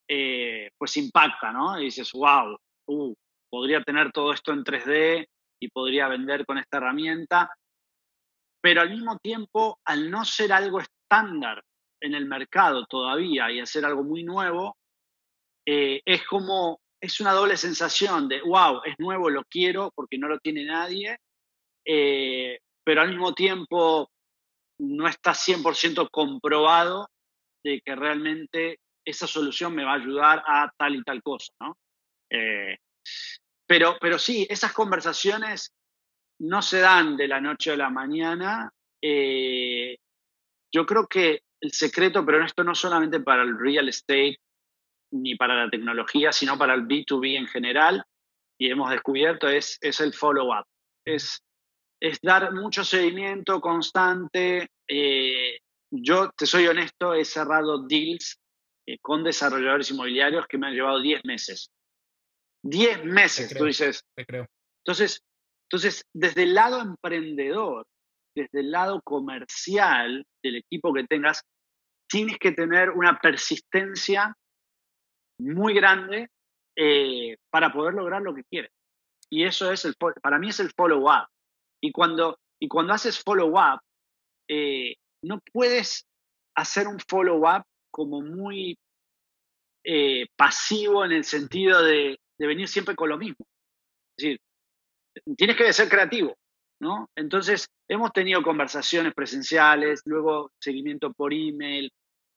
eh, 0.09 0.71
pues 0.77 0.97
impacta, 0.97 1.53
¿no? 1.53 1.79
Y 1.79 1.85
dices, 1.85 2.11
wow, 2.11 2.57
uh, 2.87 3.13
podría 3.49 3.81
tener 3.81 4.11
todo 4.11 4.33
esto 4.33 4.51
en 4.51 4.65
3D 4.65 5.25
y 5.61 5.69
podría 5.69 6.09
vender 6.09 6.45
con 6.45 6.57
esta 6.57 6.79
herramienta, 6.79 7.49
pero 8.59 8.81
al 8.81 8.89
mismo 8.89 9.17
tiempo, 9.19 9.79
al 9.85 10.11
no 10.11 10.25
ser 10.25 10.51
algo 10.51 10.81
estándar 10.81 11.63
en 12.01 12.13
el 12.13 12.25
mercado 12.25 12.85
todavía 12.87 13.49
y 13.53 13.61
hacer 13.61 13.85
algo 13.85 14.03
muy 14.03 14.25
nuevo, 14.25 14.76
eh, 15.69 16.01
es 16.05 16.25
como, 16.25 16.79
es 17.01 17.19
una 17.19 17.33
doble 17.33 17.57
sensación 17.57 18.29
de, 18.29 18.41
wow, 18.41 18.81
es 18.85 18.95
nuevo, 18.99 19.29
lo 19.29 19.43
quiero 19.43 19.91
porque 19.93 20.17
no 20.17 20.29
lo 20.29 20.39
tiene 20.39 20.63
nadie, 20.63 21.17
eh, 21.85 22.59
pero 22.85 23.01
al 23.01 23.09
mismo 23.09 23.33
tiempo 23.33 24.09
no 24.79 25.09
está 25.09 25.33
100% 25.33 26.09
comprobado 26.09 27.09
de 27.65 27.81
que 27.81 27.95
realmente 27.97 28.79
esa 29.05 29.27
solución 29.27 29.75
me 29.75 29.83
va 29.83 29.91
a 29.91 29.95
ayudar 29.95 30.41
a 30.47 30.71
tal 30.77 30.95
y 30.95 31.03
tal 31.03 31.21
cosa, 31.21 31.51
¿no? 31.59 31.77
Eh, 32.29 32.77
pero, 33.67 33.97
pero 33.99 34.17
sí, 34.17 34.47
esas 34.49 34.71
conversaciones 34.71 35.73
no 36.39 36.61
se 36.61 36.79
dan 36.79 37.17
de 37.17 37.27
la 37.27 37.41
noche 37.41 37.71
a 37.71 37.77
la 37.77 37.89
mañana. 37.89 38.71
Yo 39.01 40.85
creo 40.85 41.07
que 41.07 41.41
el 41.59 41.71
secreto, 41.73 42.25
pero 42.25 42.45
esto 42.45 42.63
no 42.63 42.73
solamente 42.73 43.19
para 43.19 43.43
el 43.43 43.59
real 43.59 43.89
estate 43.89 44.39
ni 45.11 45.35
para 45.35 45.65
la 45.65 45.69
tecnología, 45.69 46.31
sino 46.31 46.57
para 46.57 46.73
el 46.73 46.87
B2B 46.87 47.37
en 47.37 47.47
general, 47.47 48.03
y 48.59 48.69
hemos 48.69 48.89
descubierto, 48.89 49.47
es, 49.47 49.77
es 49.81 49.99
el 49.99 50.13
follow-up. 50.13 50.65
Es, 51.05 51.41
es 52.01 52.19
dar 52.21 52.53
mucho 52.53 52.83
seguimiento 52.83 53.61
constante. 53.61 54.69
Eh, 54.87 55.59
yo, 55.91 56.29
te 56.35 56.45
soy 56.45 56.67
honesto, 56.67 57.13
he 57.13 57.23
cerrado 57.23 57.85
deals 57.87 58.39
eh, 58.87 58.97
con 58.99 59.23
desarrolladores 59.23 59.91
inmobiliarios 59.91 60.47
que 60.47 60.57
me 60.57 60.67
han 60.67 60.73
llevado 60.73 60.99
10 60.99 61.23
meses. 61.25 61.69
10 62.63 63.05
meses, 63.05 63.53
tú 63.55 63.65
dices. 63.65 64.03
Te 64.15 64.25
creo. 64.25 64.47
Entonces, 64.83 65.21
entonces, 65.69 66.03
desde 66.13 66.43
el 66.43 66.53
lado 66.53 66.81
emprendedor, 66.81 67.85
desde 68.35 68.61
el 68.61 68.71
lado 68.71 69.01
comercial 69.03 70.25
del 70.41 70.55
equipo 70.57 70.93
que 70.93 71.03
tengas, 71.03 71.43
tienes 72.09 72.37
que 72.37 72.53
tener 72.53 72.91
una 72.91 73.19
persistencia 73.19 74.33
muy 75.39 75.73
grande 75.73 76.29
eh, 76.75 77.37
para 77.49 77.71
poder 77.71 77.93
lograr 77.93 78.21
lo 78.21 78.33
que 78.33 78.43
quieres. 78.43 78.71
Y 79.29 79.43
eso 79.43 79.71
es 79.71 79.85
el, 79.85 79.95
para 80.21 80.39
mí 80.39 80.49
es 80.49 80.59
el 80.59 80.71
follow-up. 80.71 81.27
Y 81.81 81.91
cuando, 81.91 82.39
y 82.59 82.67
cuando 82.67 82.93
haces 82.93 83.21
follow-up, 83.21 83.81
eh, 84.47 84.95
no 85.23 85.39
puedes 85.51 86.05
hacer 86.55 86.87
un 86.87 86.99
follow-up 86.99 87.63
como 87.91 88.21
muy 88.21 88.77
eh, 89.83 90.27
pasivo 90.35 91.05
en 91.05 91.13
el 91.13 91.23
sentido 91.23 91.81
de, 91.81 92.19
venir 92.37 92.67
siempre 92.67 92.95
con 92.95 93.09
lo 93.09 93.17
mismo. 93.17 93.45
Es 94.17 94.23
decir, 94.23 94.41
tienes 95.35 95.55
que 95.55 95.73
ser 95.73 95.89
creativo, 95.89 96.35
¿no? 96.79 97.09
Entonces, 97.15 97.67
hemos 97.87 98.11
tenido 98.11 98.43
conversaciones 98.43 99.13
presenciales, 99.13 100.01
luego 100.05 100.51
seguimiento 100.59 101.13
por 101.13 101.33
email, 101.33 101.91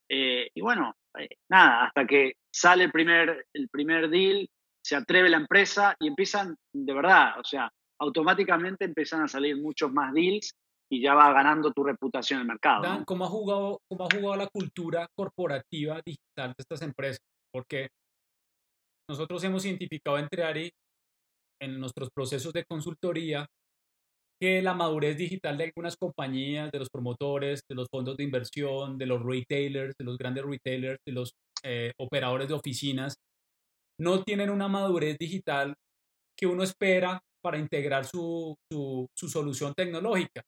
eh, 0.09 0.49
y 0.55 0.61
bueno, 0.61 0.95
eh, 1.19 1.29
nada, 1.49 1.87
hasta 1.87 2.07
que 2.07 2.35
sale 2.53 2.85
el 2.85 2.93
primer, 2.93 3.47
el 3.53 3.69
primer 3.69 4.09
deal, 4.09 4.49
se 4.83 4.97
atreve 4.97 5.29
la 5.29 5.37
empresa 5.37 5.95
y 5.99 6.09
empiezan, 6.09 6.57
de 6.73 6.95
verdad, 6.95 7.39
o 7.39 7.45
sea, 7.45 7.71
automáticamente 8.01 8.85
empiezan 8.85 9.23
a 9.23 9.29
salir 9.29 9.61
muchos 9.61 9.93
más 9.93 10.13
deals 10.15 10.55
y 10.91 11.01
ya 11.03 11.15
va 11.15 11.33
ganando 11.33 11.73
tu 11.73 11.85
reputación 11.85 12.39
en 12.39 12.43
el 12.43 12.49
mercado. 12.49 12.83
Dan, 12.83 13.05
¿cómo, 13.05 13.25
ha 13.25 13.29
jugado, 13.29 13.81
¿cómo 13.89 14.05
ha 14.05 14.09
jugado 14.15 14.37
la 14.37 14.49
cultura 14.49 15.09
corporativa 15.15 16.01
digital 16.05 16.49
de 16.49 16.55
estas 16.59 16.83
empresas? 16.83 17.21
Porque 17.53 17.89
nosotros 19.09 19.43
hemos 19.45 19.65
identificado 19.65 20.19
entre 20.19 20.45
Ari 20.45 20.71
en 21.61 21.79
nuestros 21.79 22.11
procesos 22.11 22.53
de 22.53 22.65
consultoría 22.65 23.47
que 24.41 24.63
la 24.63 24.75
madurez 24.75 25.17
digital 25.19 25.59
de 25.59 25.65
algunas 25.65 25.97
compañías, 25.97 26.71
de 26.73 26.79
los 26.79 26.89
promotores, 26.89 27.61
de 27.69 27.75
los 27.75 27.89
fondos 27.91 28.17
de 28.17 28.25
inversión, 28.25 28.97
de 28.97 29.07
los 29.07 29.23
retailers, 29.23 29.95
de 29.99 30.05
los 30.05 30.17
grandes 30.17 30.45
retailers, 30.45 30.99
de 31.07 31.13
los 31.13 31.33
eh, 31.63 31.93
operadores 31.99 32.49
de 32.49 32.55
oficinas, 32.55 33.17
no 34.01 34.25
tienen 34.25 34.49
una 34.49 34.67
madurez 34.67 35.19
digital 35.19 35.75
que 36.39 36.47
uno 36.47 36.63
espera 36.63 37.21
para 37.43 37.59
integrar 37.59 38.07
su, 38.07 38.57
su, 38.73 39.07
su 39.15 39.29
solución 39.29 39.75
tecnológica. 39.75 40.43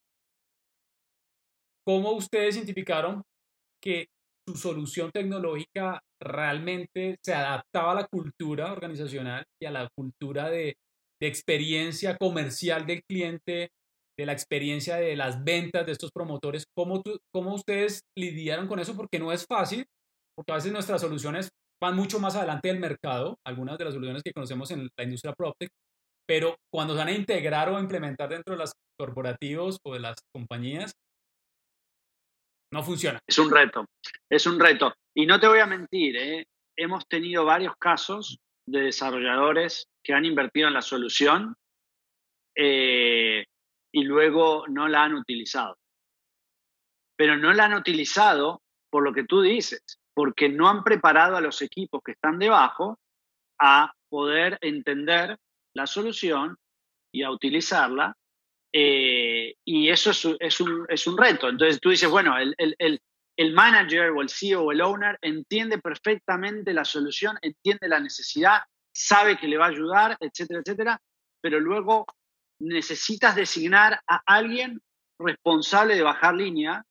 ¿Cómo 1.87 2.13
ustedes 2.13 2.57
identificaron 2.57 3.23
que 3.83 4.07
su 4.49 4.57
solución 4.57 5.11
tecnológica 5.13 6.01
realmente 6.21 7.17
se 7.23 7.35
adaptaba 7.35 7.93
a 7.93 7.97
la 7.97 8.07
cultura 8.07 8.73
organizacional 8.73 9.45
y 9.61 9.67
a 9.67 9.71
la 9.71 9.89
cultura 9.95 10.49
de, 10.49 10.77
de 11.21 11.27
experiencia 11.29 12.17
comercial 12.17 12.87
del 12.87 13.03
cliente, 13.05 13.71
de 14.23 14.27
la 14.27 14.33
experiencia 14.33 14.97
de 14.97 15.17
las 15.17 15.45
ventas 15.45 15.85
de 15.85 15.93
estos 15.93 16.11
promotores? 16.13 16.65
¿Cómo, 16.77 17.03
¿Cómo 17.33 17.55
ustedes 17.55 18.03
lidiaron 18.17 18.69
con 18.69 18.79
eso? 18.79 18.97
Porque 18.97 19.19
no 19.19 19.33
es 19.33 19.45
fácil, 19.47 19.85
porque 20.37 20.53
a 20.53 20.57
veces 20.57 20.73
nuestras 20.73 21.01
soluciones 21.01 21.51
van 21.83 21.97
mucho 21.97 22.21
más 22.21 22.37
adelante 22.37 22.69
del 22.69 22.79
mercado, 22.79 23.37
algunas 23.45 23.77
de 23.77 23.85
las 23.85 23.95
soluciones 23.95 24.23
que 24.23 24.33
conocemos 24.33 24.71
en 24.71 24.89
la 24.97 25.05
industria 25.05 25.35
PropTech, 25.35 25.71
pero 26.27 26.57
cuando 26.73 26.95
se 26.95 26.99
van 26.99 27.09
a 27.09 27.13
integrar 27.13 27.69
o 27.69 27.79
implementar 27.79 28.29
dentro 28.29 28.55
de 28.55 28.61
los 28.61 28.73
corporativos 28.99 29.79
o 29.85 29.95
de 29.95 30.01
las 30.01 30.17
compañías, 30.33 30.93
no 32.73 32.83
funciona. 32.83 33.19
Es 33.29 33.39
un 33.39 33.51
reto, 33.51 33.85
es 34.31 34.47
un 34.47 34.59
reto. 34.59 34.95
Y 35.15 35.27
no 35.27 35.39
te 35.41 35.49
voy 35.49 35.59
a 35.59 35.67
mentir, 35.67 36.17
¿eh? 36.17 36.45
hemos 36.77 37.07
tenido 37.07 37.45
varios 37.45 37.75
casos 37.79 38.39
de 38.67 38.83
desarrolladores 38.83 39.85
que 40.05 40.15
han 40.15 40.25
invertido 40.25 40.69
en 40.69 40.75
la 40.75 40.83
solución 40.83 41.55
eh, 42.57 43.45
y 43.93 44.05
luego 44.05 44.67
no 44.69 44.89
la 44.89 45.05
han 45.05 45.15
utilizado. 45.15 45.77
Pero 47.17 47.37
no 47.37 47.53
la 47.53 47.67
han 47.67 47.75
utilizado 47.75 48.63
por 48.91 49.05
lo 49.05 49.13
que 49.13 49.25
tú 49.25 49.43
dices, 49.43 49.83
porque 50.15 50.49
no 50.49 50.69
han 50.69 50.83
preparado 50.83 51.37
a 51.37 51.41
los 51.41 51.63
equipos 51.63 52.03
que 52.05 52.13
están 52.13 52.39
debajo 52.39 52.99
a 53.61 53.93
poder 54.09 54.59
entender 54.61 55.39
la 55.75 55.87
solución 55.87 56.57
y 57.13 57.23
a 57.23 57.31
utilizarla 57.31 58.17
eh, 58.73 59.55
y 59.65 59.91
eso 59.91 60.11
es, 60.11 60.27
es, 60.41 60.61
un, 60.61 60.87
es, 60.89 61.07
un, 61.07 61.19
reto. 61.19 61.49
Entonces 61.49 61.79
tú 61.81 61.91
dices, 61.91 62.09
bueno, 62.09 62.39
el, 62.39 62.55
el, 62.57 63.01
el, 63.37 63.53
manager 63.53 64.11
o 64.11 64.23
el 64.23 64.31
CEO 64.31 64.63
o 64.63 64.73
el 64.73 64.81
owner 64.81 65.19
entiende 65.21 65.79
perfectamente 65.79 66.73
la 66.73 66.85
solución, 66.85 67.37
entiende 67.43 67.89
la 67.89 68.01
necesidad, 68.01 68.63
sabe 68.91 69.37
que 69.37 69.47
le 69.49 69.59
va 69.59 69.67
a 69.67 69.71
ayudar, 69.71 70.17
etcétera, 70.21 70.61
etcétera, 70.61 71.01
pero 71.43 71.61
luego 71.61 72.07
necesitas 72.63 73.35
designar 73.35 74.01
a 74.07 74.23
alguien 74.25 74.81
responsable 75.19 75.97
de 75.97 76.03
bajar 76.03 76.35
línea, 76.35 76.85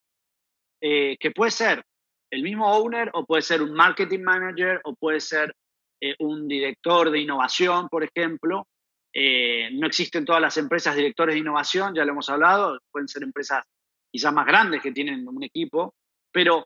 eh, 0.82 1.18
que 1.20 1.32
puede 1.32 1.52
ser 1.52 1.84
el 2.32 2.44
mismo 2.44 2.72
owner 2.74 3.10
o 3.14 3.26
puede 3.26 3.42
ser 3.42 3.62
un 3.62 3.74
marketing 3.74 4.22
manager 4.22 4.82
o 4.84 4.96
puede 4.96 5.20
ser 5.20 5.56
eh, 6.00 6.16
un 6.20 6.48
director 6.48 7.12
de 7.12 7.20
innovación, 7.20 7.88
por 7.90 8.04
ejemplo, 8.04 8.68
eh, 9.14 9.70
no 9.74 9.88
existen 9.88 10.26
todas 10.26 10.42
las 10.42 10.56
empresas 10.58 10.96
directores 10.96 11.36
de 11.36 11.40
innovación, 11.40 11.94
ya 11.94 12.06
lo 12.06 12.12
hemos 12.12 12.30
hablado, 12.30 12.80
pueden 12.92 13.08
ser 13.08 13.24
empresas 13.24 13.64
quizás 14.10 14.34
más 14.34 14.46
grandes 14.46 14.82
que 14.82 14.92
tienen 14.92 15.28
un 15.28 15.44
equipo, 15.44 15.94
pero 16.32 16.66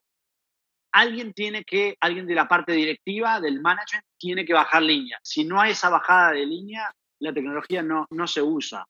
alguien 0.91 1.33
tiene 1.33 1.63
que, 1.63 1.97
alguien 1.99 2.25
de 2.25 2.35
la 2.35 2.47
parte 2.47 2.71
directiva, 2.71 3.41
del 3.41 3.61
management, 3.61 4.05
tiene 4.17 4.45
que 4.45 4.53
bajar 4.53 4.81
línea. 4.81 5.19
Si 5.21 5.43
no 5.43 5.59
hay 5.59 5.71
esa 5.71 5.89
bajada 5.89 6.31
de 6.31 6.45
línea, 6.45 6.93
la 7.19 7.33
tecnología 7.33 7.81
no, 7.81 8.07
no 8.11 8.27
se 8.27 8.41
usa. 8.41 8.85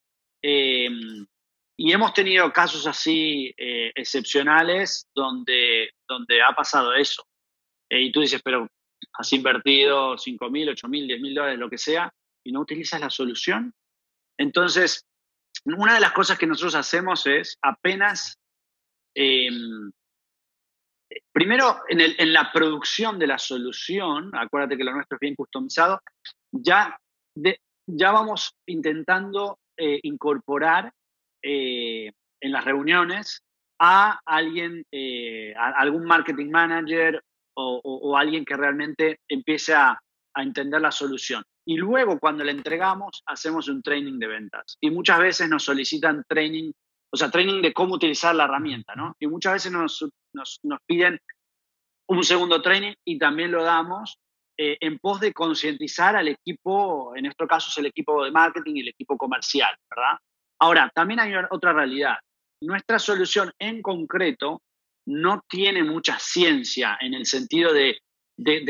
Eh, 0.48 0.88
y 1.76 1.92
hemos 1.92 2.14
tenido 2.14 2.54
casos 2.54 2.86
así 2.86 3.52
eh, 3.58 3.92
excepcionales 3.96 5.08
donde, 5.16 5.90
donde 6.08 6.44
ha 6.44 6.54
pasado 6.54 6.94
eso. 6.94 7.26
y 7.90 8.12
tú 8.12 8.22
dices, 8.22 8.42
pero 8.44 8.68
has 9.14 9.34
invertido 9.34 10.18
5 10.18 10.50
mil, 10.52 10.70
8 10.70 10.88
mil, 10.88 11.08
10 11.08 11.20
mil 11.20 11.34
dólares, 11.34 11.58
lo 11.58 11.70
que 11.70 11.80
sea, 11.80 12.14
y 12.46 12.52
no 12.52 12.62
utilizas 12.62 13.02
la 13.02 13.10
solución. 13.10 13.74
Entonces, 14.38 15.04
una 15.66 15.96
de 15.96 16.00
las 16.00 16.14
cosas 16.14 16.38
que 16.38 16.46
nosotros 16.46 16.76
hacemos 16.76 17.26
es 17.26 17.58
apenas, 17.64 18.38
em, 19.16 19.92
primero 21.34 21.82
en, 21.90 22.02
el, 22.02 22.16
en, 22.20 22.34
la 22.34 22.52
producción 22.52 23.18
de 23.18 23.28
la 23.28 23.40
solución, 23.40 24.30
acuérdate 24.36 24.78
que 24.78 24.84
lo 24.84 24.94
nuestro 24.94 25.16
es 25.16 25.22
bien 25.22 25.36
customizado, 25.36 26.02
ya, 26.52 27.00
ya 27.88 28.12
vamos 28.12 28.54
intentando 28.68 29.58
eh, 29.78 30.00
incorporar 30.04 30.92
eh, 31.42 32.12
en 32.42 32.52
las 32.52 32.66
reuniones 32.66 33.42
a 33.80 34.20
alguien, 34.26 34.84
eh, 34.92 35.54
a 35.56 35.72
algún 35.80 36.06
marketing 36.06 36.50
manager 36.50 37.22
o, 37.58 38.18
alguien 38.18 38.44
que 38.44 38.56
realmente 38.56 39.20
empiece 39.28 39.74
a, 39.74 40.00
entender 40.38 40.82
la 40.82 40.92
solución. 40.92 41.42
Y 41.66 41.78
luego 41.78 42.20
cuando 42.20 42.44
le 42.44 42.52
entregamos, 42.52 43.24
hacemos 43.26 43.70
un 43.70 43.82
training 43.82 44.20
de 44.20 44.28
ventas. 44.28 44.76
Y 44.82 44.92
muchas 44.92 45.20
veces 45.20 45.50
nos 45.50 45.64
solicitan 45.64 46.26
training, 46.28 46.74
o 47.10 47.16
sea, 47.16 47.32
training 47.32 47.62
de 47.62 47.72
cómo 47.72 47.96
utilizar 47.96 48.36
la 48.36 48.44
herramienta, 48.44 48.96
¿no? 48.96 49.16
Y 49.18 49.28
muchas 49.28 49.54
veces 49.54 49.72
nos, 49.72 50.06
nos, 50.34 50.60
piden 50.86 51.20
un 52.10 52.24
segundo 52.26 52.62
training 52.62 52.96
y 53.06 53.18
también 53.18 53.52
lo 53.52 53.64
damos 53.64 54.18
eh, 54.58 54.78
en 54.80 55.00
pos 55.00 55.20
de 55.20 55.34
concientizar 55.34 56.16
al 56.16 56.30
equipo, 56.30 57.14
en 57.16 57.24
nuestro 57.24 57.48
caso 57.48 57.70
es 57.70 57.78
el 57.78 57.88
equipo 57.88 58.24
de 58.24 58.32
marketing 58.32 58.76
y 58.76 58.82
el 58.82 58.88
equipo 58.90 59.18
comercial, 59.18 59.76
¿verdad? 59.90 60.18
Ahora, 60.60 60.90
también 60.96 61.20
hay 61.20 61.34
otra 61.50 61.74
realidad. 61.74 62.16
Nuestra 62.62 62.98
solución 62.98 63.52
en 63.60 63.82
concreto 63.82 64.62
no 65.08 65.42
tiene 65.48 65.84
mucha 65.84 66.18
ciencia 66.20 66.98
en 67.02 67.14
el 67.14 67.26
sentido 67.26 67.74
de, 67.74 68.00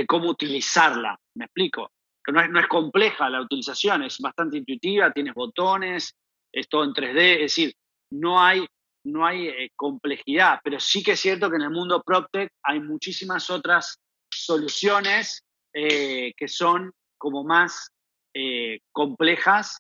cómo 0.08 0.30
utilizarla. 0.30 1.20
¿Me 1.36 1.46
explico? 1.46 1.92
No 2.28 2.42
es, 2.42 2.50
no 2.50 2.60
es 2.60 2.68
compleja 2.68 3.30
la 3.30 3.42
utilización, 3.42 4.04
es 4.04 4.18
bastante 4.20 4.58
intuitiva, 4.58 5.12
tienes 5.12 5.36
botones, 5.36 6.16
es 6.52 6.68
todo 6.68 6.84
en 6.84 6.94
3D, 6.94 7.34
es 7.36 7.42
decir, 7.42 7.74
no 8.12 8.42
hay, 8.42 8.66
no 9.04 9.26
hay 9.26 9.48
eh, 9.50 9.72
complejidad, 9.76 10.60
pero 10.64 10.80
sí 10.80 11.04
que 11.04 11.12
es 11.12 11.20
cierto 11.20 11.50
que 11.52 11.58
en 11.58 11.64
el 11.64 11.70
mundo 11.70 12.02
PropTech 12.04 12.50
hay 12.64 12.80
muchísimas 12.80 13.52
otras 13.52 14.00
soluciones 14.32 15.45
eh, 15.78 16.32
que 16.38 16.48
son 16.48 16.94
como 17.18 17.44
más 17.44 17.90
eh, 18.34 18.80
complejas 18.94 19.78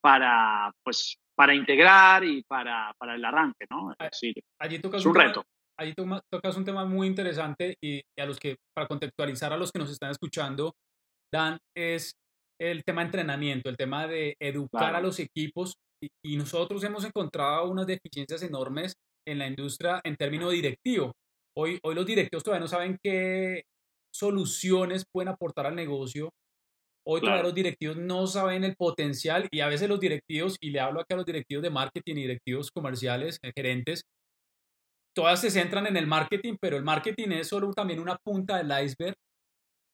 para, 0.00 0.72
pues, 0.82 1.16
para 1.34 1.54
integrar 1.54 2.24
y 2.24 2.42
para, 2.44 2.94
para 2.98 3.14
el 3.14 3.24
arranque, 3.24 3.66
¿no? 3.68 3.92
Es 3.92 4.10
decir, 4.10 4.34
allí 4.58 4.78
tocas 4.78 5.04
un, 5.04 5.14
reto. 5.14 5.44
allí 5.78 5.94
tocas 6.30 6.56
un 6.56 6.64
tema 6.64 6.86
muy 6.86 7.06
interesante 7.06 7.76
y, 7.82 8.00
a 8.18 8.24
los 8.24 8.38
que, 8.38 8.56
para 8.74 8.86
contextualizar 8.86 9.52
a 9.52 9.58
los 9.58 9.70
que 9.70 9.78
nos 9.78 9.90
están 9.90 10.10
escuchando, 10.10 10.72
Dan, 11.30 11.58
es 11.76 12.14
el 12.58 12.82
tema 12.84 13.02
de 13.02 13.06
entrenamiento, 13.06 13.68
el 13.68 13.76
tema 13.76 14.06
de 14.06 14.36
educar 14.40 14.94
a 14.94 15.00
los 15.00 15.18
equipos 15.18 15.74
y, 16.22 16.36
nosotros 16.38 16.82
hemos 16.84 17.04
encontrado 17.04 17.70
unas 17.70 17.86
deficiencias 17.86 18.42
enormes 18.42 18.94
en 19.26 19.38
la 19.38 19.46
industria 19.46 20.00
en 20.04 20.16
términos 20.16 20.52
directivo. 20.52 21.12
Hoy, 21.56 21.78
hoy 21.82 21.94
los 21.94 22.06
directivos 22.06 22.42
todavía 22.42 22.60
no 22.60 22.68
saben 22.68 22.98
qué 23.02 23.64
soluciones 24.14 25.04
pueden 25.12 25.28
aportar 25.28 25.66
al 25.66 25.74
negocio 25.74 26.30
Hoy 27.06 27.20
todavía 27.20 27.42
los 27.42 27.54
directivos 27.54 27.96
no 27.98 28.26
saben 28.26 28.64
el 28.64 28.76
potencial 28.76 29.46
y 29.50 29.60
a 29.60 29.68
veces 29.68 29.88
los 29.88 30.00
directivos, 30.00 30.56
y 30.60 30.70
le 30.70 30.80
hablo 30.80 31.00
aquí 31.00 31.12
a 31.12 31.16
los 31.18 31.26
directivos 31.26 31.62
de 31.62 31.70
marketing 31.70 32.16
y 32.16 32.22
directivos 32.22 32.70
comerciales, 32.70 33.38
eh, 33.42 33.52
gerentes, 33.54 34.04
todas 35.14 35.40
se 35.40 35.50
centran 35.50 35.86
en 35.86 35.98
el 35.98 36.06
marketing, 36.06 36.56
pero 36.60 36.78
el 36.78 36.82
marketing 36.82 37.28
es 37.32 37.48
solo 37.48 37.70
también 37.72 38.00
una 38.00 38.16
punta 38.24 38.56
del 38.56 38.72
iceberg. 38.84 39.14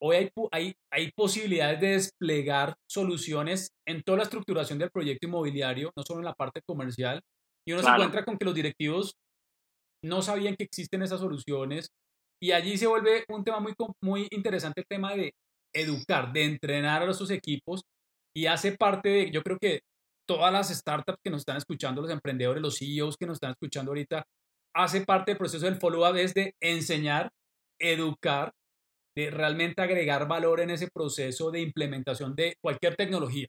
Hoy 0.01 0.17
hay, 0.17 0.31
hay, 0.53 0.73
hay 0.93 1.11
posibilidades 1.15 1.81
de 1.81 1.89
desplegar 1.89 2.75
soluciones 2.89 3.71
en 3.87 4.03
toda 4.03 4.19
la 4.19 4.25
estructuración 4.25 4.79
del 4.79 4.91
proyecto 4.91 5.27
inmobiliario, 5.27 5.91
no 5.97 6.05
solo 6.07 6.21
en 6.21 6.27
la 6.27 6.35
parte 6.35 6.61
comercial. 6.67 7.21
Y 7.67 7.73
uno 7.73 7.83
se 7.83 7.91
encuentra 7.91 8.25
con 8.25 8.39
que 8.39 8.47
los 8.47 8.55
directivos 8.55 9.13
no 10.03 10.23
sabían 10.23 10.57
que 10.57 10.65
existen 10.65 11.03
esas 11.03 11.21
soluciones. 11.21 11.89
Y 12.43 12.53
allí 12.53 12.77
se 12.79 12.87
vuelve 12.87 13.25
un 13.29 13.45
tema 13.45 13.61
muy, 13.61 13.75
muy 14.03 14.29
interesante 14.31 14.81
el 14.81 14.87
tema 14.89 15.15
de 15.15 15.33
educar, 15.75 16.33
de 16.33 16.45
entrenar 16.45 17.03
a 17.03 17.07
los 17.07 17.31
equipos 17.31 17.83
y 18.35 18.47
hace 18.47 18.73
parte 18.73 19.09
de, 19.09 19.31
yo 19.31 19.43
creo 19.43 19.59
que 19.59 19.81
todas 20.27 20.53
las 20.53 20.69
startups 20.69 21.19
que 21.23 21.31
nos 21.31 21.41
están 21.41 21.57
escuchando, 21.57 22.01
los 22.01 22.11
emprendedores, 22.11 22.63
los 22.63 22.79
CEOs 22.79 23.17
que 23.17 23.27
nos 23.27 23.37
están 23.37 23.51
escuchando 23.51 23.91
ahorita, 23.91 24.25
hace 24.75 25.05
parte 25.05 25.33
del 25.33 25.39
proceso 25.39 25.67
del 25.67 25.81
follow-up 25.81 26.17
es 26.17 26.35
de 26.35 26.55
enseñar, 26.61 27.31
educar, 27.81 28.53
de 29.17 29.31
realmente 29.31 29.83
agregar 29.83 30.29
valor 30.29 30.61
en 30.61 30.71
ese 30.71 30.89
proceso 30.89 31.51
de 31.51 31.61
implementación 31.61 32.35
de 32.37 32.55
cualquier 32.63 32.95
tecnología. 32.95 33.49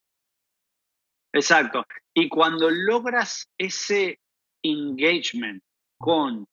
Exacto. 1.34 1.86
Y 2.16 2.28
cuando 2.28 2.70
logras 2.70 3.48
ese 3.58 4.20
engagement 4.64 5.62
con 6.00 6.48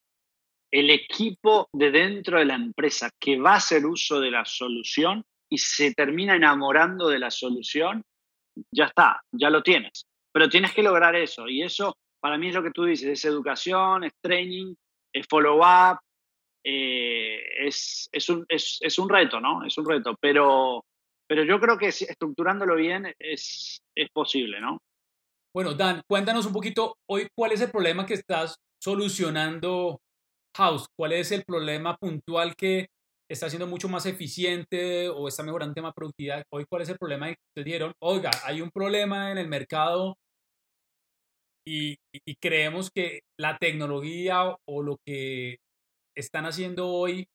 el 0.71 0.89
equipo 0.89 1.67
de 1.73 1.91
dentro 1.91 2.39
de 2.39 2.45
la 2.45 2.55
empresa 2.55 3.09
que 3.19 3.39
va 3.39 3.53
a 3.53 3.57
hacer 3.57 3.85
uso 3.85 4.19
de 4.19 4.31
la 4.31 4.45
solución, 4.45 5.23
y 5.49 5.57
se 5.57 5.93
termina 5.93 6.35
enamorando 6.35 7.07
de 7.07 7.19
la 7.19 7.31
solución, 7.31 8.03
ya 8.71 8.85
está, 8.85 9.21
ya 9.31 9.49
lo 9.49 9.63
tienes. 9.63 10.05
Pero 10.31 10.47
tienes 10.47 10.73
que 10.73 10.83
lograr 10.83 11.15
eso. 11.15 11.47
Y 11.47 11.63
eso, 11.63 11.97
para 12.19 12.37
mí, 12.37 12.49
es 12.49 12.55
lo 12.55 12.63
que 12.63 12.71
tú 12.71 12.85
dices: 12.85 13.09
es 13.09 13.25
educación, 13.25 14.03
es 14.03 14.13
training, 14.21 14.75
es 15.13 15.25
follow-up. 15.27 15.99
Eh, 16.63 17.65
es, 17.65 18.09
es, 18.11 18.29
un, 18.29 18.45
es, 18.47 18.77
es, 18.81 18.99
un 18.99 19.09
reto, 19.09 19.39
¿no? 19.39 19.65
Es 19.65 19.77
un 19.77 19.87
reto. 19.87 20.15
Pero, 20.21 20.85
pero 21.27 21.43
yo 21.43 21.59
creo 21.59 21.77
que 21.77 21.87
estructurándolo 21.87 22.75
bien 22.75 23.13
es, 23.17 23.81
es 23.95 24.09
posible, 24.11 24.61
¿no? 24.61 24.77
Bueno, 25.55 25.73
Dan, 25.73 26.03
cuéntanos 26.07 26.45
un 26.45 26.53
poquito 26.53 26.97
hoy 27.09 27.27
cuál 27.35 27.53
es 27.53 27.61
el 27.61 27.71
problema 27.71 28.05
que 28.05 28.13
estás 28.13 28.55
solucionando 28.79 29.99
¿Cuál 30.97 31.13
es 31.13 31.31
el 31.31 31.45
problema 31.45 31.95
puntual 31.95 32.55
que 32.55 32.89
está 33.29 33.49
siendo 33.49 33.67
mucho 33.67 33.87
más 33.87 34.05
eficiente 34.05 35.07
o 35.07 35.27
está 35.27 35.43
mejorando 35.43 35.71
el 35.71 35.75
tema 35.75 35.89
de 35.89 35.93
productividad. 35.93 36.43
Hoy, 36.51 36.65
¿cuál 36.67 36.81
es 36.81 36.89
el 36.89 36.97
problema 36.97 37.27
que 37.27 37.35
ustedes 37.51 37.65
dieron? 37.65 37.93
Oiga, 38.01 38.31
hay 38.43 38.61
un 38.61 38.71
problema 38.71 39.31
en 39.31 39.37
el 39.37 39.47
mercado 39.47 40.17
y, 41.65 41.95
creemos 42.41 42.89
que 42.89 43.21
la 43.37 43.57
tecnología 43.57 44.57
o, 44.65 44.81
lo 44.81 44.97
que 45.05 45.57
están 46.17 46.45
haciendo 46.45 46.87
hoy 46.89 47.27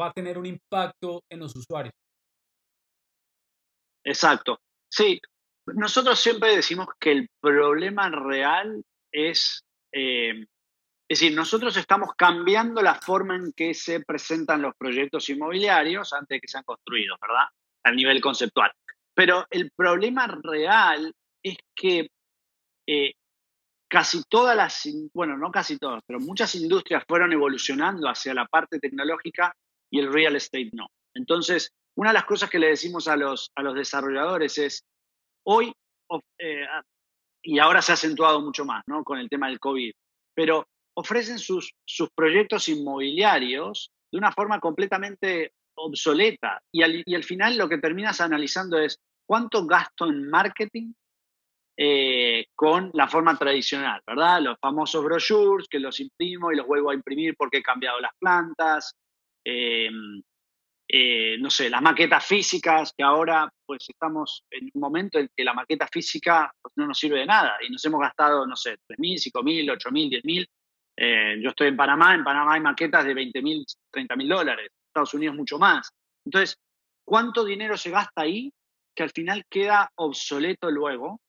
va 0.00 0.08
a 0.08 0.12
tener 0.12 0.36
un 0.36 0.46
impacto 0.46 1.22
en 1.30 1.38
los 1.38 1.54
usuarios. 1.56 1.94
Exacto. 4.04 4.58
Sí, 4.90 5.20
nosotros 5.66 6.18
siempre 6.18 6.56
decimos 6.56 6.88
que 7.00 7.12
el 7.12 7.28
problema 7.40 8.10
real 8.10 8.82
es 9.12 9.62
eh, 9.94 10.44
es 11.08 11.20
decir, 11.20 11.36
nosotros 11.36 11.76
estamos 11.76 12.10
cambiando 12.16 12.82
la 12.82 12.96
forma 12.96 13.36
en 13.36 13.52
que 13.52 13.74
se 13.74 14.00
presentan 14.00 14.62
los 14.62 14.74
proyectos 14.76 15.28
inmobiliarios 15.28 16.12
antes 16.12 16.36
de 16.36 16.40
que 16.40 16.48
sean 16.48 16.64
construidos, 16.64 17.16
¿verdad? 17.20 17.44
A 17.84 17.92
nivel 17.92 18.20
conceptual. 18.20 18.72
Pero 19.14 19.46
el 19.50 19.70
problema 19.70 20.26
real 20.42 21.14
es 21.44 21.56
que 21.76 22.08
eh, 22.88 23.12
casi 23.88 24.24
todas 24.28 24.56
las, 24.56 24.82
bueno, 25.14 25.38
no 25.38 25.52
casi 25.52 25.78
todas, 25.78 26.02
pero 26.06 26.18
muchas 26.18 26.54
industrias 26.56 27.04
fueron 27.06 27.32
evolucionando 27.32 28.08
hacia 28.08 28.34
la 28.34 28.46
parte 28.46 28.80
tecnológica 28.80 29.54
y 29.88 30.00
el 30.00 30.12
real 30.12 30.34
estate 30.34 30.70
no. 30.72 30.88
Entonces, 31.14 31.70
una 31.94 32.10
de 32.10 32.14
las 32.14 32.24
cosas 32.24 32.50
que 32.50 32.58
le 32.58 32.68
decimos 32.68 33.06
a 33.06 33.16
los, 33.16 33.52
a 33.54 33.62
los 33.62 33.74
desarrolladores 33.74 34.58
es, 34.58 34.84
hoy, 35.44 35.72
eh, 36.38 36.66
y 37.42 37.60
ahora 37.60 37.80
se 37.80 37.92
ha 37.92 37.94
acentuado 37.94 38.40
mucho 38.40 38.64
más, 38.64 38.82
¿no? 38.88 39.04
Con 39.04 39.18
el 39.18 39.28
tema 39.28 39.46
del 39.46 39.60
COVID, 39.60 39.92
pero 40.34 40.66
ofrecen 40.96 41.38
sus, 41.38 41.74
sus 41.84 42.10
proyectos 42.10 42.68
inmobiliarios 42.68 43.90
de 44.10 44.18
una 44.18 44.32
forma 44.32 44.60
completamente 44.60 45.52
obsoleta. 45.76 46.60
Y 46.72 46.82
al, 46.82 47.24
final 47.24 47.56
lo 47.56 47.68
que 47.68 47.78
terminas 47.78 48.20
analizando 48.20 48.78
es 48.78 48.98
cuánto 49.26 49.66
gasto 49.66 50.06
en 50.06 50.28
marketing 50.28 50.92
eh, 51.76 52.46
con 52.54 52.90
la 52.94 53.08
forma 53.08 53.36
tradicional, 53.36 54.00
¿verdad? 54.06 54.40
Los 54.40 54.58
famosos 54.58 55.04
brochures 55.04 55.68
que 55.68 55.78
los 55.78 56.00
imprimo 56.00 56.50
y 56.50 56.56
los 56.56 56.66
vuelvo 56.66 56.90
a 56.90 56.94
imprimir 56.94 57.36
porque 57.36 57.58
he 57.58 57.62
cambiado 57.62 58.00
las 58.00 58.12
plantas. 58.18 58.94
Em, 59.44 60.22
eh, 60.88 61.36
no 61.40 61.50
sé, 61.50 61.68
las 61.68 61.82
maquetas 61.82 62.24
físicas, 62.24 62.92
que 62.96 63.02
ahora 63.02 63.52
pues 63.66 63.84
estamos 63.88 64.44
en 64.50 64.70
un 64.72 64.80
momento 64.80 65.18
en 65.18 65.28
que 65.36 65.44
la 65.44 65.52
maqueta 65.52 65.88
física 65.88 66.50
pues, 66.62 66.72
no 66.76 66.86
nos 66.86 66.98
sirve 66.98 67.18
de 67.18 67.26
nada 67.26 67.58
y 67.60 67.70
nos 67.70 67.84
hemos 67.84 68.00
gastado, 68.00 68.46
no 68.46 68.54
sé, 68.54 68.78
3.000, 68.88 69.32
5.000, 69.32 69.76
8.000, 69.76 70.22
10.000 70.22 70.46
eh, 70.96 71.38
yo 71.42 71.50
estoy 71.50 71.68
en 71.68 71.76
Panamá, 71.76 72.14
en 72.14 72.24
Panamá 72.24 72.54
hay 72.54 72.60
maquetas 72.60 73.04
de 73.04 73.14
20 73.14 73.42
mil, 73.42 73.64
30 73.90 74.16
mil 74.16 74.28
dólares, 74.28 74.70
Estados 74.88 75.14
Unidos 75.14 75.36
mucho 75.36 75.58
más. 75.58 75.90
Entonces, 76.24 76.58
¿cuánto 77.04 77.44
dinero 77.44 77.76
se 77.76 77.90
gasta 77.90 78.22
ahí 78.22 78.52
que 78.94 79.02
al 79.02 79.10
final 79.10 79.44
queda 79.50 79.90
obsoleto 79.96 80.70
luego? 80.70 81.20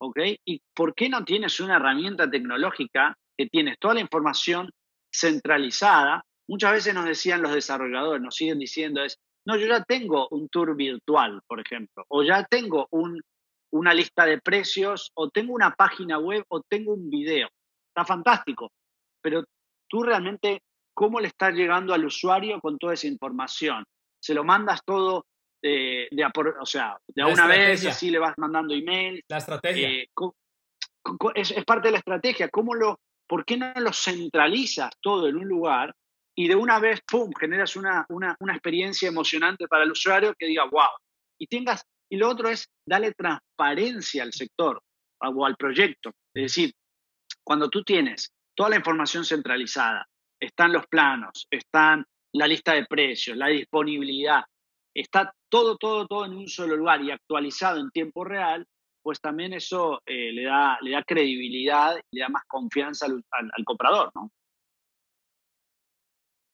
¿Ok? 0.00 0.18
¿Y 0.44 0.60
por 0.74 0.94
qué 0.94 1.08
no 1.08 1.24
tienes 1.24 1.60
una 1.60 1.76
herramienta 1.76 2.28
tecnológica 2.28 3.16
que 3.36 3.46
tienes 3.46 3.78
toda 3.78 3.94
la 3.94 4.00
información 4.00 4.70
centralizada? 5.12 6.24
Muchas 6.48 6.72
veces 6.72 6.94
nos 6.94 7.04
decían 7.04 7.40
los 7.40 7.54
desarrolladores, 7.54 8.20
nos 8.20 8.34
siguen 8.34 8.58
diciendo 8.58 9.02
es, 9.02 9.16
no, 9.46 9.56
yo 9.56 9.66
ya 9.66 9.82
tengo 9.84 10.26
un 10.30 10.48
tour 10.48 10.74
virtual, 10.74 11.40
por 11.46 11.60
ejemplo, 11.60 12.04
o 12.08 12.22
ya 12.22 12.44
tengo 12.44 12.88
un, 12.90 13.20
una 13.70 13.94
lista 13.94 14.24
de 14.24 14.40
precios, 14.40 15.10
o 15.14 15.30
tengo 15.30 15.54
una 15.54 15.74
página 15.74 16.18
web, 16.18 16.44
o 16.48 16.62
tengo 16.62 16.94
un 16.94 17.10
video. 17.10 17.48
Está 17.88 18.04
fantástico, 18.04 18.72
pero 19.24 19.42
tú 19.88 20.02
realmente, 20.02 20.62
¿cómo 20.92 21.18
le 21.18 21.28
estás 21.28 21.54
llegando 21.54 21.94
al 21.94 22.04
usuario 22.04 22.60
con 22.60 22.76
toda 22.76 22.92
esa 22.92 23.06
información? 23.06 23.82
¿Se 24.22 24.34
lo 24.34 24.44
mandas 24.44 24.80
todo 24.84 25.24
de, 25.62 26.10
o 26.60 26.66
sea, 26.66 26.98
de 27.08 27.24
una 27.24 27.46
vez, 27.46 27.86
así 27.86 28.10
le 28.10 28.18
vas 28.18 28.34
mandando 28.36 28.74
email? 28.74 29.24
La 29.28 29.38
estrategia. 29.38 29.88
Eh, 29.88 30.08
es, 31.34 31.64
parte 31.64 31.88
de 31.88 31.92
la 31.92 31.98
estrategia. 31.98 32.50
¿Cómo 32.50 32.74
lo, 32.74 33.00
¿por 33.26 33.46
qué 33.46 33.56
no 33.56 33.72
lo 33.76 33.94
centralizas 33.94 34.90
todo 35.00 35.26
en 35.26 35.36
un 35.36 35.48
lugar 35.48 35.94
y 36.36 36.46
de 36.46 36.56
una 36.56 36.78
vez, 36.78 37.00
¡pum!, 37.10 37.32
generas 37.38 37.76
una, 37.76 38.04
una, 38.10 38.36
una 38.40 38.52
experiencia 38.52 39.08
emocionante 39.08 39.66
para 39.68 39.84
el 39.84 39.92
usuario 39.92 40.34
que 40.38 40.46
diga, 40.46 40.64
wow, 40.64 40.90
y 41.38 41.46
tengas, 41.46 41.82
y 42.10 42.18
lo 42.18 42.28
otro 42.28 42.50
es 42.50 42.68
darle 42.86 43.12
transparencia 43.12 44.22
al 44.22 44.34
sector 44.34 44.82
o 45.22 45.46
al 45.46 45.56
proyecto. 45.56 46.10
Es 46.34 46.42
decir, 46.42 46.74
cuando 47.42 47.70
tú 47.70 47.82
tienes 47.84 48.33
toda 48.54 48.70
la 48.70 48.76
información 48.76 49.24
centralizada, 49.24 50.06
están 50.40 50.72
los 50.72 50.86
planos, 50.86 51.46
están 51.50 52.04
la 52.32 52.46
lista 52.46 52.74
de 52.74 52.86
precios, 52.86 53.36
la 53.36 53.48
disponibilidad, 53.48 54.44
está 54.94 55.32
todo, 55.48 55.76
todo, 55.76 56.06
todo 56.06 56.24
en 56.24 56.34
un 56.34 56.48
solo 56.48 56.76
lugar 56.76 57.02
y 57.02 57.10
actualizado 57.10 57.80
en 57.80 57.90
tiempo 57.90 58.24
real, 58.24 58.66
pues 59.02 59.20
también 59.20 59.52
eso 59.52 60.00
eh, 60.06 60.32
le, 60.32 60.44
da, 60.44 60.78
le 60.80 60.92
da 60.92 61.02
credibilidad 61.04 61.96
le 62.10 62.20
da 62.20 62.28
más 62.28 62.44
confianza 62.46 63.06
al, 63.06 63.64
comprador, 63.64 64.10
¿no? 64.14 64.30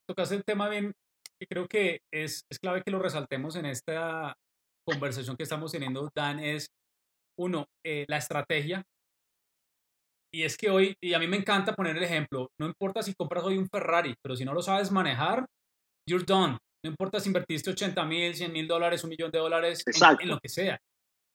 Tocas 0.08 0.32
el 0.32 0.44
tema 0.44 0.68
bien, 0.68 0.92
que 1.38 1.46
creo 1.46 1.68
que 1.68 2.00
es, 2.12 2.44
es 2.50 2.58
clave 2.58 2.82
que 2.82 2.90
lo 2.90 2.98
resaltemos 2.98 3.54
en 3.54 3.66
esta 3.66 4.36
conversación 4.84 5.36
que 5.36 5.44
estamos 5.44 5.70
teniendo, 5.70 6.10
Dan, 6.12 6.40
es 6.40 6.72
uno, 7.38 7.66
eh, 7.84 8.04
la 8.08 8.16
estrategia. 8.16 8.84
Y 10.32 10.44
es 10.44 10.56
que 10.56 10.70
hoy, 10.70 10.94
y 11.02 11.14
a 11.14 11.18
mí 11.18 11.26
me 11.26 11.36
encanta 11.36 11.74
poner 11.74 11.96
el 11.96 12.04
ejemplo, 12.04 12.50
no 12.58 12.66
importa 12.66 13.02
si 13.02 13.14
compras 13.14 13.44
hoy 13.44 13.58
un 13.58 13.68
Ferrari, 13.68 14.14
pero 14.22 14.36
si 14.36 14.44
no 14.44 14.54
lo 14.54 14.62
sabes 14.62 14.92
manejar, 14.92 15.44
you're 16.08 16.24
done. 16.24 16.56
No 16.84 16.90
importa 16.90 17.20
si 17.20 17.28
invertiste 17.28 17.70
80 17.70 18.04
mil, 18.04 18.34
100 18.34 18.52
mil 18.52 18.66
dólares, 18.66 19.02
un 19.04 19.10
millón 19.10 19.30
de 19.30 19.38
dólares, 19.38 19.82
en, 19.86 20.28
lo 20.28 20.38
que 20.38 20.48
sea. 20.48 20.78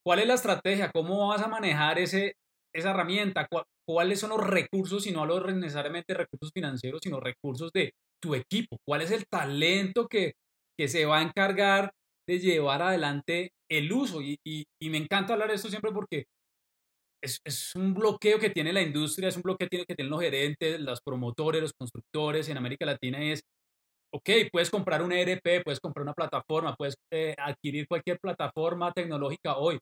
¿Cuál 0.04 0.20
es 0.20 0.28
la 0.28 0.34
estrategia? 0.36 0.92
¿Cómo 0.92 1.28
vas 1.28 1.42
a 1.42 1.48
manejar 1.48 2.00
ese, 2.00 2.36
esa 2.74 2.92
herramienta? 2.92 3.48
¿Cuáles 3.88 4.20
son 4.20 4.32
los 4.32 4.46
recursos, 4.46 5.06
y 5.08 5.12
no 5.12 5.26
los 5.26 5.46
necesariamente 5.54 6.14
recursos 6.14 6.52
financieros, 6.54 7.02
sino 7.04 7.20
recursos 7.20 7.72
de 7.74 7.92
tu 8.24 8.34
equipo? 8.34 8.78
¿Cuál 8.88 9.02
es 9.02 9.12
el 9.12 9.26
talento 9.28 10.08
que, 10.08 10.34
que 10.80 10.88
se 10.88 11.06
va 11.06 11.20
a 11.20 11.24
encargar 11.24 11.92
de 12.28 12.40
llevar 12.40 12.82
adelante 12.82 13.52
el 13.70 13.92
uso? 13.92 14.22
Y, 14.22 14.38
y, 14.44 14.64
y 14.82 14.90
me 14.90 14.98
encanta 14.98 15.34
hablar 15.34 15.50
de 15.50 15.56
esto 15.56 15.70
siempre 15.70 15.92
porque 15.92 16.26
es, 17.26 17.42
es, 17.44 17.76
un 17.76 17.94
bloqueo 17.94 18.40
que 18.40 18.50
tiene 18.50 18.72
la 18.72 18.82
industria, 18.82 19.30
es 19.30 19.36
un 19.36 19.42
bloqueo 19.42 19.66
que, 19.66 19.70
tiene, 19.70 19.86
que 19.86 19.96
tienen 19.96 20.12
los 20.12 20.22
gerentes, 20.22 20.80
los 20.80 21.02
promotores, 21.02 21.62
los 21.62 21.74
constructores 21.74 22.48
en 22.50 22.58
América 22.58 22.86
Latina, 22.86 23.22
es 23.22 23.42
ok, 24.14 24.30
puedes 24.52 24.70
comprar 24.70 25.02
un 25.02 25.12
ERP, 25.12 25.64
puedes 25.64 25.80
comprar 25.82 26.04
una 26.04 26.14
plataforma, 26.14 26.76
puedes 26.76 26.96
eh, 27.12 27.36
adquirir 27.38 27.86
cualquier 27.88 28.18
plataforma 28.20 28.94
tecnológica 28.94 29.58
hoy, 29.58 29.78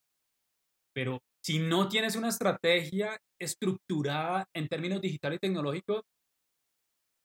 pero 0.95 1.19
si 1.45 1.59
no 1.59 1.87
tienes 1.87 2.15
una 2.15 2.29
estrategia 2.29 3.17
estructurada 3.39 4.45
en 4.55 4.67
términos 4.67 5.01
digital 5.01 5.33
y 5.33 5.39
tecnológicos, 5.39 6.01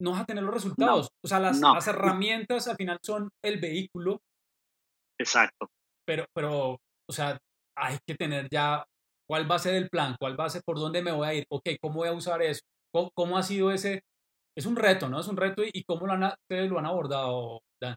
no 0.00 0.12
vas 0.12 0.22
a 0.22 0.26
tener 0.26 0.44
los 0.44 0.54
resultados. 0.54 1.08
o 1.24 1.28
sea, 1.28 1.40
las, 1.40 1.60
las, 1.60 1.86
herramientas 1.86 2.68
al 2.68 2.76
final 2.76 2.98
son 3.02 3.30
el 3.42 3.58
vehículo. 3.58 4.20
Exacto. 5.18 5.68
Pero, 6.06 6.26
pero, 6.34 6.78
o 7.08 7.12
sea, 7.12 7.38
hay 7.76 7.98
que 8.06 8.14
tener 8.14 8.48
ya 8.50 8.84
cuál 9.28 9.50
va 9.50 9.56
a 9.56 9.60
ser 9.60 9.74
el 9.74 9.88
plan, 9.90 10.16
cuál 10.18 10.38
va 10.38 10.46
a 10.46 10.50
ser, 10.50 10.62
por 10.64 10.78
dónde 10.78 11.02
me 11.02 11.12
voy 11.12 11.26
a 11.26 11.34
ir, 11.34 11.46
ok, 11.50 11.68
cómo 11.80 11.96
voy 11.96 12.08
a 12.08 12.12
usar 12.12 12.42
eso, 12.42 12.62
cómo 13.14 13.36
ha 13.36 13.42
sido 13.42 13.70
ese 13.70 14.02
es 14.58 14.66
un 14.66 14.74
reto, 14.74 15.08
¿no? 15.08 15.20
Es 15.20 15.28
un 15.28 15.36
reto 15.36 15.62
y, 15.64 15.84
cómo 15.84 16.08
lo 16.08 16.14
han, 16.14 16.24
ustedes 16.24 16.68
lo 16.68 16.80
han 16.80 16.86
abordado, 16.86 17.60
Dan. 17.80 17.94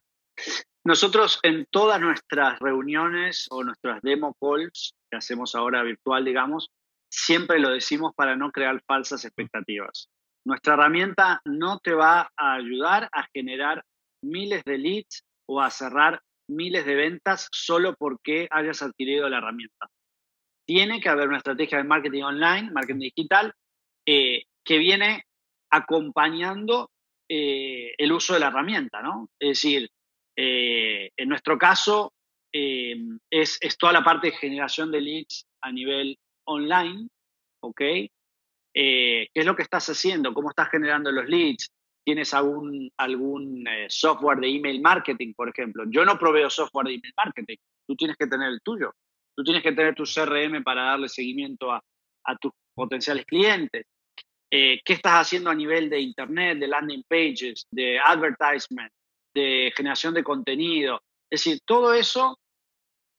Nosotros 0.85 1.39
en 1.41 1.65
todas 1.71 1.99
nuestras 1.99 2.59
reuniones 2.59 3.47
o 3.49 3.63
nuestras 3.63 3.99
demo 4.03 4.35
calls 4.39 4.93
que 5.09 5.17
hacemos 5.17 5.55
ahora 5.55 5.81
virtual, 5.81 6.23
digamos, 6.23 6.69
siempre 7.11 7.57
lo 7.57 7.71
decimos 7.71 8.13
para 8.15 8.35
no 8.35 8.51
crear 8.51 8.79
falsas 8.85 9.25
expectativas. 9.25 10.07
Nuestra 10.45 10.75
herramienta 10.75 11.41
no 11.45 11.79
te 11.79 11.95
va 11.95 12.29
a 12.37 12.53
ayudar 12.53 13.09
a 13.11 13.27
generar 13.33 13.83
miles 14.23 14.63
de 14.63 14.77
leads 14.77 15.23
o 15.49 15.61
a 15.61 15.71
cerrar 15.71 16.21
miles 16.47 16.85
de 16.85 16.93
ventas 16.93 17.47
solo 17.51 17.95
porque 17.97 18.47
hayas 18.51 18.83
adquirido 18.83 19.29
la 19.29 19.39
herramienta. 19.39 19.87
Tiene 20.73 21.01
que 21.01 21.09
haber 21.09 21.27
una 21.27 21.39
estrategia 21.39 21.79
de 21.79 21.83
marketing 21.83 22.23
online, 22.23 22.71
marketing 22.71 23.11
digital, 23.13 23.53
eh, 24.05 24.43
que 24.63 24.77
viene 24.77 25.25
acompañando 25.69 26.91
eh, 27.27 27.93
el 27.97 28.13
uso 28.13 28.35
de 28.35 28.39
la 28.39 28.47
herramienta, 28.47 29.01
¿no? 29.01 29.27
Es 29.37 29.49
decir, 29.49 29.89
eh, 30.33 31.11
en 31.17 31.27
nuestro 31.27 31.57
caso 31.57 32.13
es, 32.53 33.59
toda 33.77 33.91
la 33.91 34.01
parte 34.01 34.27
de 34.27 34.37
generación 34.37 34.93
de 34.93 35.01
leads 35.01 35.45
a 35.59 35.73
nivel 35.73 36.17
online, 36.45 37.09
¿ok? 37.59 37.81
¿Qué 38.73 39.29
es 39.33 39.45
lo 39.45 39.57
que 39.57 39.63
estás 39.63 39.89
haciendo? 39.89 40.33
¿Cómo 40.33 40.51
estás 40.51 40.69
generando 40.69 41.11
los 41.11 41.27
leads? 41.27 41.69
¿Tienes 42.05 42.33
algún, 42.33 42.89
algún 42.95 43.65
software 43.89 44.39
de 44.39 44.47
email 44.47 44.79
marketing, 44.79 45.33
por 45.33 45.49
ejemplo? 45.49 45.83
Yo 45.89 46.05
no 46.05 46.17
proveo 46.17 46.49
software 46.49 46.87
de 46.87 46.93
email 46.93 47.13
marketing, 47.17 47.57
tú 47.85 47.97
tienes 47.97 48.15
que 48.15 48.27
tener 48.27 48.47
el 48.47 48.61
tuyo. 48.61 48.93
Tú 49.41 49.45
tienes 49.45 49.63
que 49.63 49.71
tener 49.71 49.95
tu 49.95 50.03
CRM 50.03 50.63
para 50.63 50.83
darle 50.83 51.09
seguimiento 51.09 51.71
a, 51.71 51.81
tus 52.39 52.51
potenciales 52.75 53.25
clientes. 53.25 53.87
Eh, 54.51 54.79
qué 54.85 54.93
estás 54.93 55.13
haciendo 55.13 55.49
a 55.49 55.55
nivel 55.55 55.89
de 55.89 55.99
Internet, 55.99 56.59
de 56.59 56.67
landing 56.67 57.03
pages, 57.09 57.65
de 57.71 57.97
advertisement, 57.97 58.93
de 59.33 59.73
generación 59.75 60.13
de 60.13 60.23
contenido. 60.23 61.01
Es 61.27 61.43
decir, 61.43 61.59
todo 61.65 61.95
eso 61.95 62.37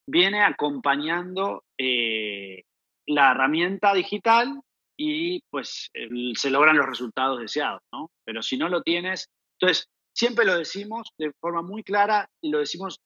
viene 0.09 0.45
acompañando 0.45 1.65
eh, 1.77 2.63
la 3.09 3.33
herramienta 3.33 3.93
digital 3.93 4.61
y 4.97 5.41
pues 5.51 5.91
se 6.37 6.51
logran 6.51 6.77
los 6.77 6.87
resultados 6.87 7.41
deseados, 7.41 7.81
¿no? 7.93 8.13
Pero 8.25 8.43
si 8.43 8.57
no 8.57 8.69
lo 8.69 8.85
tienes, 8.85 9.29
entonces 9.59 9.89
siempre 10.15 10.45
lo 10.45 10.57
decimos 10.57 11.09
de 11.19 11.33
forma 11.41 11.63
muy 11.63 11.83
clara 11.83 12.29
y 12.41 12.51
lo 12.51 12.61
decimos 12.61 13.01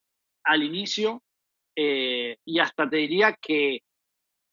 al 0.45 0.63
inicio 0.63 1.23
eh, 1.77 2.39
y 2.45 2.59
hasta 2.59 2.89
te 2.89 2.97
diría 2.97 3.37
que 3.41 3.81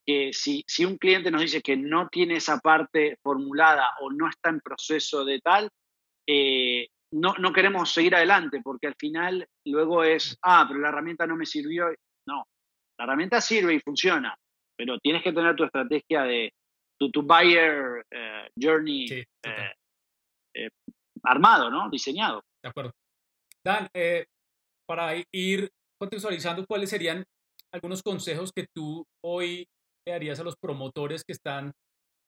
que 0.05 0.33
si, 0.33 0.63
si 0.67 0.86
un 0.86 0.97
cliente 0.97 1.31
nos 1.31 1.41
dice 1.41 1.62
que 1.62 1.77
no 1.77 2.09
tiene 2.09 2.36
esa 2.36 2.59
parte 2.59 3.17
formulada 3.21 3.89
o 4.01 4.12
no 4.12 4.29
está 4.29 4.49
en 4.49 4.59
proceso 4.59 5.23
de 5.23 5.39
tal, 5.39 5.69
eh, 6.27 6.88
no, 7.13 7.33
no 7.39 7.53
queremos 7.53 7.93
seguir 7.93 8.15
adelante 8.15 8.59
porque 8.63 8.88
al 8.88 8.95
final 8.95 9.47
luego 9.65 10.03
es, 10.03 10.38
ah, 10.41 10.65
pero 10.67 10.79
la 10.79 10.89
herramienta 10.89 11.27
no 11.27 11.36
me 11.36 11.45
sirvió. 11.45 11.88
No, 12.27 12.45
la 12.97 13.05
herramienta 13.05 13.39
sirve 13.39 13.75
y 13.75 13.79
funciona, 13.79 14.36
pero 14.75 14.99
tienes 14.99 15.23
que 15.23 15.31
tener 15.31 15.55
tu 15.55 15.63
estrategia 15.63 16.23
de 16.23 16.53
tu, 16.97 17.21
buyer 17.21 18.05
eh, 18.12 18.49
journey 18.59 19.25
armado, 21.23 21.69
¿no? 21.69 21.89
Diseñado. 21.89 22.43
De 22.62 22.69
acuerdo. 22.69 22.91
Dan, 23.63 23.88
para 24.86 25.13
ir 25.31 25.71
contextualizando, 26.03 26.65
¿cuáles 26.67 26.89
serían 26.89 27.23
algunos 27.73 28.03
consejos 28.03 28.51
que 28.53 28.65
tú 28.75 29.05
hoy 29.23 29.65
le 30.05 30.13
darías 30.13 30.39
a 30.39 30.43
los 30.43 30.55
promotores 30.61 31.23
que 31.23 31.31
están 31.31 31.71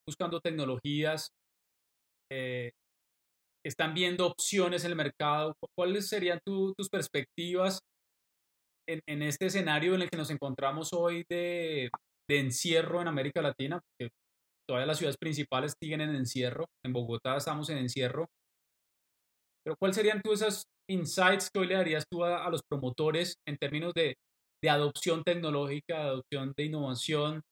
buscando 0.08 0.40
tecnologías, 0.40 1.28
eh, 2.32 2.70
están 3.64 3.92
viendo 3.92 4.26
opciones 4.26 4.84
en 4.84 4.92
el 4.92 4.96
mercado? 4.96 5.54
¿Cuáles 5.76 6.08
serían 6.08 6.40
tus 6.44 6.88
perspectivas 6.90 7.80
en, 8.88 9.00
en, 9.06 9.22
este 9.22 9.46
escenario 9.46 9.94
en 9.94 10.02
el 10.02 10.10
que 10.10 10.16
nos 10.16 10.30
encontramos 10.30 10.92
hoy 10.94 11.24
de, 11.28 11.90
de 12.28 12.40
encierro 12.40 13.02
en 13.02 13.08
América 13.08 13.42
Latina? 13.42 13.80
Porque 13.80 14.10
todavía 14.66 14.86
las 14.86 14.98
ciudades 14.98 15.18
principales 15.18 15.74
siguen 15.82 16.00
en 16.00 16.14
encierro. 16.14 16.64
En 16.84 16.94
Bogotá 16.94 17.36
estamos 17.36 17.68
en 17.68 17.78
encierro. 17.78 18.26
Pero 19.64 19.76
¿cuáles 19.78 19.96
serían 19.96 20.22
tú 20.22 20.32
esos 20.32 20.64
insights 20.88 21.50
que 21.50 21.60
hoy 21.60 21.66
le 21.66 21.74
darías 21.74 22.04
tú 22.10 22.24
a, 22.24 22.44
a 22.44 22.50
los 22.50 22.62
promotores 22.62 23.34
en 23.46 23.56
términos 23.56 23.92
de, 23.94 24.16
de 24.62 24.70
adopción 24.70 25.22
tecnológica, 25.22 25.94
de 25.94 26.08
adopción 26.08 26.52
de 26.56 26.64
innovación, 26.64 27.42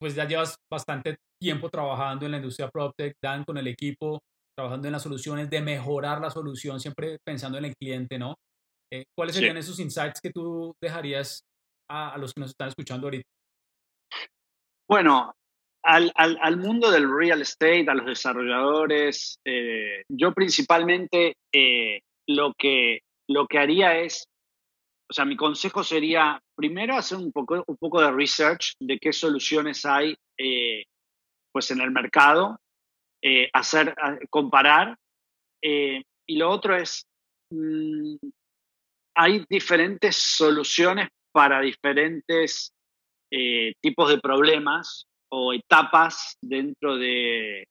pues 0.00 0.14
ya 0.14 0.26
llevas 0.26 0.56
bastante 0.70 1.16
tiempo 1.40 1.68
trabajando 1.68 2.24
en 2.24 2.32
la 2.32 2.38
industria 2.38 2.70
PropTech, 2.70 3.14
Dan, 3.22 3.44
con 3.44 3.58
el 3.58 3.66
equipo, 3.66 4.20
trabajando 4.56 4.88
en 4.88 4.92
las 4.92 5.02
soluciones, 5.02 5.50
de 5.50 5.60
mejorar 5.60 6.20
la 6.20 6.30
solución, 6.30 6.80
siempre 6.80 7.18
pensando 7.26 7.58
en 7.58 7.66
el 7.66 7.74
cliente, 7.76 8.18
¿no? 8.18 8.36
Eh, 8.92 9.04
¿Cuáles 9.16 9.34
serían 9.34 9.56
esos 9.56 9.78
insights 9.80 10.20
que 10.20 10.30
tú 10.30 10.74
dejarías 10.80 11.42
a, 11.90 12.16
los 12.18 12.32
que 12.32 12.40
nos 12.40 12.50
están 12.50 12.68
escuchando 12.68 13.08
ahorita? 13.08 13.28
Bueno, 14.88 15.32
al, 15.86 16.10
al, 16.16 16.36
al, 16.42 16.56
mundo 16.56 16.90
del 16.90 17.08
real 17.08 17.40
estate, 17.42 17.86
a 17.88 17.94
los 17.94 18.06
desarrolladores, 18.06 19.38
eh, 19.44 20.02
yo 20.08 20.32
principalmente 20.32 21.36
eh, 21.52 22.00
lo, 22.26 22.54
que, 22.58 23.02
lo 23.28 23.46
que 23.46 23.58
haría 23.58 23.98
es 23.98 24.26
o 25.08 25.14
sea, 25.14 25.24
mi 25.24 25.36
consejo 25.36 25.84
sería 25.84 26.40
primero 26.56 26.96
hacer 26.96 27.18
un 27.18 27.30
poco, 27.30 27.62
un 27.68 27.76
poco 27.76 28.00
de 28.00 28.10
research 28.10 28.72
de 28.80 28.98
qué 28.98 29.12
soluciones 29.12 29.86
hay 29.86 30.16
eh, 30.36 30.82
pues 31.52 31.70
en 31.70 31.80
el 31.80 31.92
mercado, 31.92 32.58
hacer, 33.52 33.94
comparar. 34.30 34.96
Y 35.62 36.36
lo 36.36 36.50
otro 36.50 36.76
es, 36.76 37.06
mm, 37.52 38.16
hay 39.16 39.44
diferentes 39.48 40.16
soluciones 40.16 41.08
para 41.32 41.60
diferentes 41.60 42.72
tipos 43.80 44.08
de 44.08 44.18
problemas 44.18 45.06
o 45.30 45.52
etapas 45.52 46.36
dentro 46.40 46.96
de, 46.96 47.64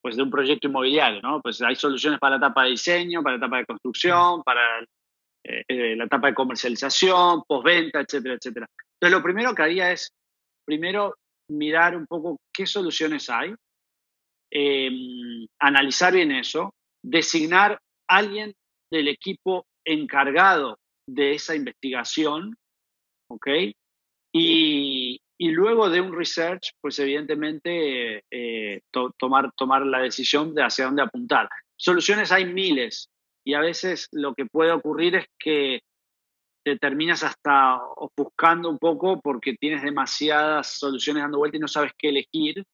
pues, 0.00 0.16
de 0.16 0.22
un 0.22 0.30
proyecto 0.30 0.68
inmobiliario, 0.68 1.20
¿no? 1.22 1.40
Pues 1.40 1.60
hay 1.62 1.76
soluciones 1.76 2.18
para 2.18 2.38
la 2.38 2.46
etapa 2.46 2.64
de 2.64 2.70
diseño, 2.70 3.22
para 3.22 3.36
la 3.36 3.46
etapa 3.46 3.58
de 3.58 3.66
construcción, 3.66 4.42
para 4.42 4.80
eh, 5.44 5.64
eh, 5.68 5.96
la 5.96 6.04
etapa 6.04 6.28
de 6.28 6.34
comercialización, 6.34 7.42
postventa, 7.46 8.00
etcétera, 8.00 8.34
etcétera. 8.34 8.66
Entonces, 8.94 9.18
lo 9.18 9.22
primero 9.22 9.54
que 9.54 9.62
haría 9.62 9.92
es, 9.92 10.10
primero, 10.64 11.16
mirar 11.48 11.96
un 11.96 12.06
poco 12.06 12.38
qué 12.52 12.66
soluciones 12.66 13.28
hay, 13.28 13.54
em, 14.50 15.46
analizar 15.58 16.12
bien 16.12 16.30
eso, 16.32 16.74
designar 17.02 17.72
a 18.08 18.16
alguien 18.16 18.52
del 18.90 19.08
equipo 19.08 19.66
encargado 19.84 20.78
de 21.08 21.32
esa 21.32 21.56
investigación, 21.56 22.54
¿ok? 23.28 23.48
Y, 24.32 25.20
y 25.38 25.50
luego 25.50 25.90
de 25.90 26.00
un 26.00 26.16
research, 26.16 26.72
pues 26.80 26.98
evidentemente 26.98 28.24
eh, 28.30 28.80
tomar, 29.18 29.50
tomar 29.56 29.84
la 29.84 30.00
decisión 30.00 30.54
de 30.54 30.62
hacia 30.62 30.86
dónde 30.86 31.02
apuntar. 31.02 31.48
Soluciones 31.76 32.30
hay 32.30 32.44
miles 32.44 33.10
y 33.44 33.54
a 33.54 33.60
veces 33.60 34.08
lo 34.12 34.34
que 34.34 34.46
puede 34.46 34.72
ocurrir 34.72 35.16
es 35.16 35.26
que 35.38 35.80
te 36.64 36.78
terminas 36.78 37.24
hasta 37.24 37.80
ofuscando 37.96 38.70
un 38.70 38.78
poco 38.78 39.20
porque 39.20 39.54
tienes 39.54 39.82
demasiadas 39.82 40.78
soluciones 40.78 41.24
dando 41.24 41.38
vuelta 41.38 41.56
y 41.56 41.60
no 41.60 41.68
sabes 41.68 41.92
qué 41.98 42.10
elegir. 42.10 42.64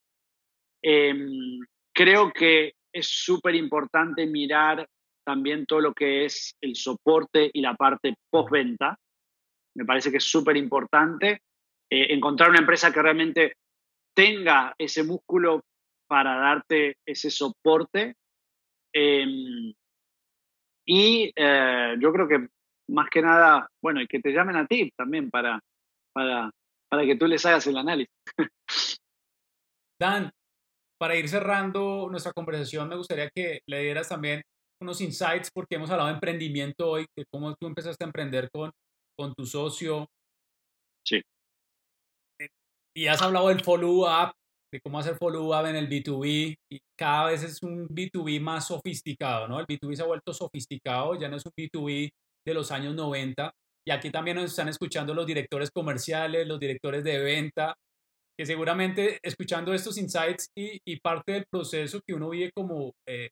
Em, 0.82 1.58
creo 1.94 2.30
que 2.32 2.74
es 2.92 3.08
súper 3.08 3.54
importante 3.54 4.26
mirar 4.26 4.86
también 5.24 5.64
todo 5.66 5.80
lo 5.80 5.94
que 5.94 6.24
es 6.26 6.54
el 6.60 6.76
soporte 6.76 7.50
y 7.52 7.60
la 7.60 7.74
parte 7.74 8.14
postventa. 8.30 8.98
Me 9.74 9.84
parece 9.84 10.10
que 10.10 10.18
es 10.18 10.24
súper 10.24 10.56
importante 10.56 11.40
eh, 11.90 12.12
encontrar 12.12 12.50
una 12.50 12.58
empresa 12.58 12.92
que 12.92 13.02
realmente 13.02 13.54
tenga 14.14 14.74
ese 14.78 15.04
músculo 15.04 15.62
para 16.06 16.36
darte 16.36 16.96
ese 17.06 17.30
soporte. 17.30 18.14
Em, 18.92 19.72
y 20.86 21.32
eh, 21.34 21.96
yo 22.00 22.12
creo 22.12 22.28
que 22.28 22.48
más 22.88 23.08
que 23.10 23.22
nada, 23.22 23.68
bueno, 23.82 24.00
y 24.00 24.06
que 24.06 24.20
te 24.20 24.32
llamen 24.32 24.56
a 24.56 24.66
ti 24.66 24.90
también 24.96 25.30
para, 25.30 25.60
para, 26.12 26.50
para 26.90 27.04
que 27.04 27.16
tú 27.16 27.26
les 27.26 27.44
hagas 27.46 27.66
el 27.66 27.76
análisis. 27.76 28.12
Dan, 30.00 30.30
para 30.98 31.16
ir 31.16 31.28
cerrando 31.28 32.08
nuestra 32.10 32.32
conversación, 32.32 32.88
me 32.88 32.96
gustaría 32.96 33.30
que 33.30 33.60
le 33.66 33.82
dieras 33.82 34.08
también 34.08 34.42
unos 34.80 35.00
insights, 35.00 35.50
porque 35.52 35.74
hemos 35.74 35.90
hablado 35.90 36.08
de 36.08 36.14
emprendimiento 36.14 36.88
hoy, 36.88 37.06
de 37.16 37.24
cómo 37.30 37.54
tú 37.56 37.66
empezaste 37.66 38.04
a 38.04 38.06
emprender 38.06 38.48
con, 38.50 38.70
con 39.16 39.34
tu 39.34 39.44
socio. 39.44 40.08
Sí 41.04 41.20
y 42.98 43.06
has 43.06 43.22
hablado 43.22 43.46
del 43.48 43.62
follow-up, 43.62 44.32
de 44.72 44.80
cómo 44.80 44.98
hacer 44.98 45.16
follow-up 45.16 45.66
en 45.66 45.76
el 45.76 45.88
B2B, 45.88 46.56
y 46.68 46.80
cada 46.98 47.26
vez 47.26 47.44
es 47.44 47.62
un 47.62 47.86
B2B 47.88 48.40
más 48.40 48.66
sofisticado, 48.66 49.46
¿no? 49.46 49.60
El 49.60 49.66
B2B 49.66 49.94
se 49.94 50.02
ha 50.02 50.06
vuelto 50.06 50.34
sofisticado, 50.34 51.14
ya 51.14 51.28
no 51.28 51.36
es 51.36 51.46
un 51.46 51.52
B2B 51.56 52.10
de 52.44 52.54
los 52.54 52.72
años 52.72 52.96
90, 52.96 53.52
y 53.86 53.92
aquí 53.92 54.10
también 54.10 54.36
nos 54.36 54.50
están 54.50 54.68
escuchando 54.68 55.14
los 55.14 55.28
directores 55.28 55.70
comerciales, 55.70 56.48
los 56.48 56.58
directores 56.58 57.04
de 57.04 57.20
venta, 57.20 57.76
que 58.36 58.44
seguramente 58.44 59.20
escuchando 59.22 59.72
estos 59.72 59.96
insights 59.96 60.48
y, 60.56 60.80
y 60.84 60.98
parte 60.98 61.32
del 61.34 61.46
proceso 61.48 62.00
que 62.04 62.14
uno 62.14 62.30
vive 62.30 62.50
como 62.52 62.94
eh, 63.08 63.30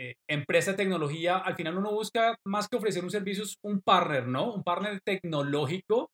eh, 0.00 0.14
empresa 0.28 0.72
de 0.72 0.78
tecnología, 0.78 1.38
al 1.38 1.54
final 1.54 1.78
uno 1.78 1.92
busca 1.92 2.36
más 2.44 2.66
que 2.68 2.76
ofrecer 2.76 3.04
un 3.04 3.10
servicio, 3.10 3.44
es 3.44 3.54
un 3.62 3.80
partner, 3.82 4.26
¿no? 4.26 4.52
Un 4.52 4.64
partner 4.64 5.00
tecnológico 5.00 6.10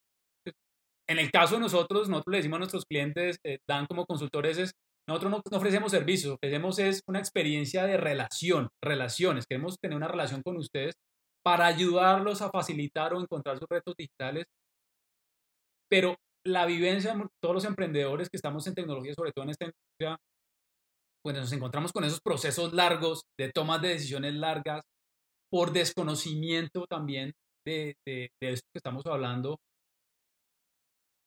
en 1.10 1.18
el 1.18 1.32
caso 1.32 1.56
de 1.56 1.62
nosotros, 1.62 2.08
nosotros 2.08 2.30
le 2.30 2.36
decimos 2.38 2.56
a 2.56 2.60
nuestros 2.60 2.84
clientes, 2.84 3.40
eh, 3.44 3.58
dan 3.68 3.86
como 3.86 4.06
consultores, 4.06 4.58
es, 4.58 4.70
nosotros 5.08 5.32
no, 5.32 5.56
ofrecemos 5.58 5.90
servicios, 5.90 6.34
ofrecemos 6.34 6.78
es 6.78 7.02
una 7.08 7.18
experiencia 7.18 7.84
de 7.84 7.96
relación, 7.96 8.68
relaciones. 8.80 9.44
Queremos 9.44 9.76
tener 9.80 9.96
una 9.96 10.06
relación 10.06 10.40
con 10.44 10.56
ustedes 10.56 10.94
para 11.44 11.66
ayudarlos 11.66 12.42
a 12.42 12.50
facilitar 12.50 13.12
o 13.12 13.20
encontrar 13.20 13.58
sus 13.58 13.66
retos 13.68 13.96
digitales. 13.98 14.44
Pero 15.90 16.14
la 16.46 16.64
vivencia 16.64 17.12
de 17.12 17.26
todos 17.42 17.56
los 17.56 17.64
emprendedores 17.64 18.28
que 18.30 18.36
estamos 18.36 18.64
en 18.68 18.74
tecnología, 18.74 19.12
sobre 19.14 19.32
todo 19.32 19.42
en 19.46 19.50
esta 19.50 19.64
industria, 19.64 20.16
pues 21.24 21.34
nos 21.34 21.52
encontramos 21.52 21.92
con 21.92 22.04
esos 22.04 22.20
procesos 22.20 22.72
largos 22.72 23.22
de 23.36 23.50
tomas 23.50 23.82
de 23.82 23.88
decisiones 23.88 24.34
largas 24.34 24.82
por 25.50 25.72
desconocimiento 25.72 26.86
también 26.88 27.32
de, 27.66 27.96
de, 28.06 28.30
de 28.40 28.52
esto 28.52 28.68
que 28.72 28.78
estamos 28.78 29.04
hablando 29.06 29.58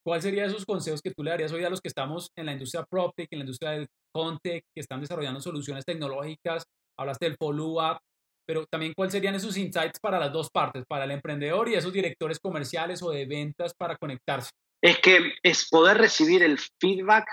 ¿Cuáles 0.04 0.24
serían 0.24 0.46
esos 0.46 0.66
consejos 0.66 1.00
que 1.00 1.12
tú 1.12 1.22
le 1.22 1.30
darías 1.30 1.52
hoy 1.52 1.64
a 1.64 1.70
los 1.70 1.80
que 1.80 1.88
estamos 1.88 2.30
en 2.36 2.44
la 2.44 2.52
industria 2.52 2.84
PropTech, 2.84 3.28
en 3.30 3.38
la 3.38 3.44
industria 3.44 3.70
del 3.70 3.88
Contech, 4.12 4.62
que 4.74 4.80
están 4.80 5.00
desarrollando 5.00 5.40
soluciones 5.40 5.86
tecnológicas? 5.86 6.64
Hablaste 6.98 7.24
del 7.24 7.36
follow-up, 7.38 7.98
pero 8.46 8.66
también 8.66 8.92
cuáles 8.94 9.12
serían 9.12 9.34
esos 9.34 9.56
insights 9.56 9.98
para 9.98 10.18
las 10.18 10.30
dos 10.30 10.50
partes, 10.50 10.84
para 10.86 11.04
el 11.04 11.10
emprendedor 11.10 11.70
y 11.70 11.74
esos 11.74 11.92
directores 11.92 12.38
comerciales 12.38 13.02
o 13.02 13.10
de 13.10 13.24
ventas 13.24 13.72
para 13.74 13.96
conectarse. 13.96 14.50
Es 14.82 14.98
que 14.98 15.32
es 15.42 15.68
poder 15.70 15.96
recibir 15.96 16.42
el 16.42 16.58
feedback 16.78 17.24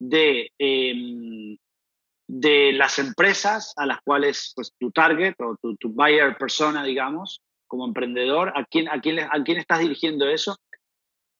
de, 0.00 0.50
em, 0.58 1.56
de 2.28 2.72
las 2.72 2.98
empresas 2.98 3.72
a 3.76 3.86
las 3.86 4.00
cuales 4.02 4.52
pues, 4.56 4.72
tu 4.76 4.90
target 4.90 5.34
o 5.38 5.56
tu, 5.62 5.76
tu 5.76 5.90
buyer 5.90 6.36
persona, 6.36 6.82
digamos, 6.82 7.40
como 7.68 7.86
emprendedor, 7.86 8.52
a 8.56 8.64
quién, 8.64 8.88
a, 8.88 9.00
quién, 9.00 9.20
a 9.20 9.44
quién 9.44 9.58
estás 9.58 9.78
dirigiendo 9.78 10.28
eso 10.28 10.56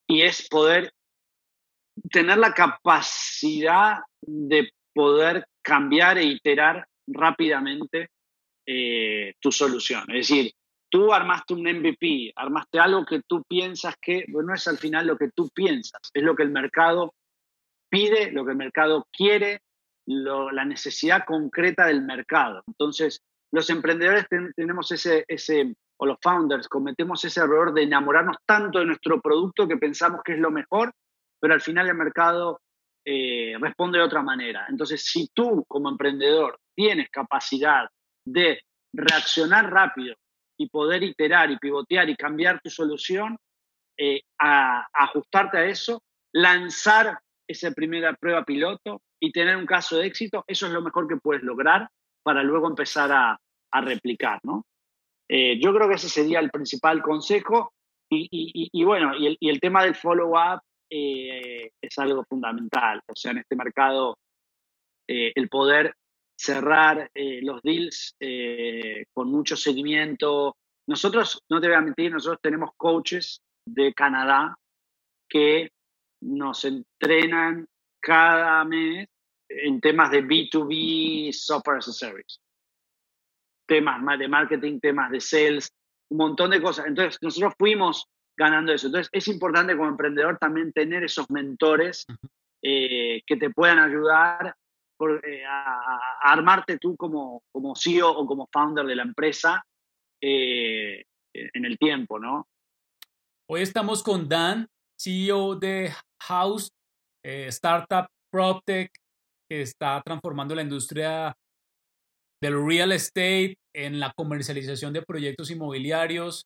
y 0.08 0.22
es 0.22 0.48
poder 0.48 0.92
tener 2.10 2.38
la 2.38 2.52
capacidad 2.52 3.98
de 4.22 4.70
poder 4.94 5.46
cambiar 5.62 6.18
e 6.18 6.24
iterar 6.24 6.86
rápidamente 7.06 8.08
eh, 8.66 9.34
tu 9.40 9.52
solución. 9.52 10.04
Es 10.08 10.28
decir, 10.28 10.52
tú 10.90 11.12
armaste 11.12 11.54
un 11.54 11.62
MVP, 11.62 12.32
armaste 12.34 12.78
algo 12.78 13.04
que 13.04 13.22
tú 13.26 13.42
piensas 13.44 13.94
que 14.00 14.24
bueno, 14.28 14.48
no 14.48 14.54
es 14.54 14.66
al 14.66 14.78
final 14.78 15.06
lo 15.06 15.16
que 15.16 15.30
tú 15.30 15.50
piensas, 15.54 16.00
es 16.12 16.22
lo 16.22 16.34
que 16.34 16.42
el 16.42 16.50
mercado 16.50 17.14
pide, 17.90 18.32
lo 18.32 18.44
que 18.44 18.52
el 18.52 18.56
mercado 18.56 19.06
quiere, 19.12 19.60
la 20.06 20.64
necesidad 20.64 21.24
concreta 21.26 21.86
del 21.86 22.02
mercado. 22.02 22.62
Entonces, 22.66 23.22
los 23.52 23.68
emprendedores 23.70 24.26
tenemos 24.56 24.90
ese, 24.90 25.24
o 25.98 26.06
los 26.06 26.18
founders 26.22 26.68
cometemos 26.68 27.24
ese 27.24 27.40
error 27.40 27.72
de 27.74 27.82
enamorarnos 27.82 28.36
tanto 28.46 28.78
de 28.78 28.86
nuestro 28.86 29.20
producto 29.20 29.66
que 29.66 29.76
pensamos 29.76 30.20
que 30.24 30.32
es 30.32 30.38
lo 30.38 30.50
mejor, 30.50 30.92
pero 31.40 31.54
al 31.54 31.60
final 31.60 31.88
el 31.88 31.94
mercado 31.94 32.60
eh, 33.04 33.56
responde 33.60 33.98
de 33.98 34.04
otra 34.04 34.22
manera. 34.22 34.66
Entonces, 34.68 35.04
si 35.04 35.28
tú 35.32 35.64
como 35.66 35.88
emprendedor 35.88 36.58
tienes 36.74 37.08
capacidad 37.10 37.88
de 38.24 38.60
reaccionar 38.92 39.70
rápido 39.70 40.14
y 40.56 40.68
poder 40.68 41.02
iterar 41.02 41.50
y 41.50 41.58
pivotear 41.58 42.08
y 42.08 42.16
cambiar 42.16 42.60
tu 42.60 42.70
solución, 42.70 43.36
eh, 43.96 44.22
a, 44.38 44.86
ajustarte 44.92 45.58
a 45.58 45.64
eso, 45.64 46.02
lanzar 46.32 47.18
esa 47.48 47.72
primera 47.72 48.14
prueba 48.14 48.44
piloto 48.44 49.02
y 49.20 49.32
tener 49.32 49.56
un 49.56 49.66
caso 49.66 49.96
de 49.96 50.06
éxito, 50.06 50.44
eso 50.46 50.66
es 50.66 50.72
lo 50.72 50.82
mejor 50.82 51.08
que 51.08 51.16
puedes 51.16 51.42
lograr 51.42 51.88
para 52.22 52.44
luego 52.44 52.68
empezar 52.68 53.10
a, 53.10 53.36
a 53.72 53.80
replicar, 53.80 54.38
¿no? 54.44 54.64
Eh, 55.28 55.60
yo 55.60 55.74
creo 55.74 55.88
que 55.88 55.96
ese 55.96 56.08
sería 56.08 56.40
el 56.40 56.50
principal 56.50 57.02
consejo. 57.02 57.72
Y, 58.10 58.82
bueno, 58.84 59.12
y 59.18 59.48
el, 59.50 59.60
tema 59.60 59.84
del 59.84 59.94
follow-up 59.94 60.62
eh, 60.88 61.70
es 61.80 61.98
algo 61.98 62.24
fundamental. 62.24 63.02
O 63.06 63.14
sea, 63.14 63.32
en 63.32 63.38
este 63.38 63.54
mercado, 63.54 64.16
eh, 65.06 65.32
el 65.34 65.50
poder 65.50 65.94
cerrar 66.34 67.10
los 67.14 67.60
deals 67.62 68.16
con 69.12 69.30
mucho 69.30 69.56
seguimiento. 69.56 70.56
Nosotros, 70.86 71.42
no 71.50 71.60
te 71.60 71.66
voy 71.66 71.76
a 71.76 71.82
mentir, 71.82 72.12
nosotros 72.12 72.40
tenemos 72.40 72.70
coaches 72.76 73.42
de 73.66 73.92
Canadá 73.92 74.56
que 75.28 75.70
nos 76.22 76.64
entrenan 76.64 77.66
cada 78.00 78.64
mes 78.64 79.06
en 79.48 79.80
temas 79.80 80.10
de 80.10 80.22
B2B 80.22 81.32
Software 81.32 81.78
as 81.78 81.88
a 81.88 81.92
Service 81.92 82.38
temas 83.68 84.18
de 84.18 84.28
marketing, 84.28 84.80
temas 84.80 85.10
de 85.10 85.20
sales, 85.20 85.70
un 86.10 86.18
montón 86.18 86.50
de 86.50 86.60
cosas. 86.60 86.86
Entonces, 86.86 87.18
nosotros 87.22 87.54
fuimos 87.58 88.08
ganando 88.36 88.72
eso. 88.72 88.86
Entonces, 88.86 89.10
es 89.12 89.28
importante 89.28 89.76
como 89.76 89.90
emprendedor 89.90 90.38
también 90.38 90.72
tener 90.72 91.04
esos 91.04 91.30
mentores 91.30 92.06
eh, 92.62 93.22
que 93.26 93.36
te 93.36 93.50
puedan 93.50 93.78
ayudar 93.78 94.56
eh, 95.24 95.44
a, 95.46 96.32
armarte 96.32 96.78
tú 96.78 96.96
como, 96.96 97.42
como 97.52 97.76
CEO 97.76 98.10
o 98.10 98.26
como 98.26 98.48
founder 98.52 98.86
de 98.86 98.96
la 98.96 99.02
empresa 99.02 99.64
eh, 100.20 101.04
en 101.32 101.64
el 101.64 101.78
tiempo, 101.78 102.18
¿no? 102.18 102.48
Hoy 103.50 103.62
estamos 103.62 104.02
con 104.02 104.28
Dan, 104.28 104.66
CEO 105.00 105.56
de 105.56 105.92
House, 106.22 106.70
startup 107.22 108.06
PropTech, 108.30 108.90
que 109.48 109.62
está 109.62 110.02
transformando 110.02 110.54
la 110.54 110.62
industria 110.62 111.34
del 112.42 112.64
real 112.64 112.92
estate, 112.92 113.56
en 113.74 114.00
la 114.00 114.12
comercialización 114.16 114.92
de 114.92 115.02
proyectos 115.02 115.50
inmobiliarios. 115.50 116.44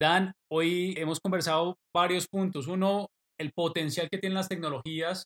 Dan, 0.00 0.32
hoy 0.50 0.94
hemos 0.96 1.20
conversado 1.20 1.76
varios 1.94 2.26
puntos. 2.26 2.66
Uno, 2.66 3.08
el 3.38 3.52
potencial 3.52 4.08
que 4.10 4.18
tienen 4.18 4.36
las 4.36 4.48
tecnologías 4.48 5.24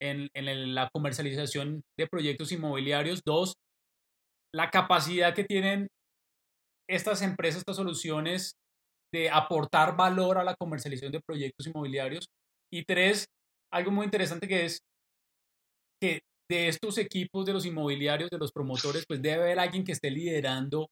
en, 0.00 0.28
en 0.34 0.74
la 0.74 0.88
comercialización 0.92 1.82
de 1.98 2.06
proyectos 2.06 2.52
inmobiliarios. 2.52 3.22
Dos, 3.26 3.54
la 4.54 4.70
capacidad 4.70 5.34
que 5.34 5.44
tienen 5.44 5.88
estas 6.88 7.22
empresas, 7.22 7.58
estas 7.58 7.76
soluciones 7.76 8.52
de 9.12 9.30
aportar 9.30 9.96
valor 9.96 10.38
a 10.38 10.44
la 10.44 10.54
comercialización 10.54 11.12
de 11.12 11.20
proyectos 11.26 11.66
inmobiliarios. 11.66 12.26
Y 12.72 12.84
tres, 12.84 13.26
algo 13.72 13.90
muy 13.90 14.04
interesante 14.04 14.46
que 14.46 14.64
es 14.64 14.78
que 16.00 16.20
de 16.48 16.68
estos 16.68 16.98
equipos 16.98 17.44
de 17.44 17.52
los 17.52 17.66
inmobiliarios, 17.66 18.30
de 18.30 18.38
los 18.38 18.52
promotores, 18.52 19.04
pues 19.06 19.20
debe 19.20 19.42
haber 19.42 19.58
alguien 19.58 19.84
que 19.84 19.92
esté 19.92 20.10
liderando 20.10 20.88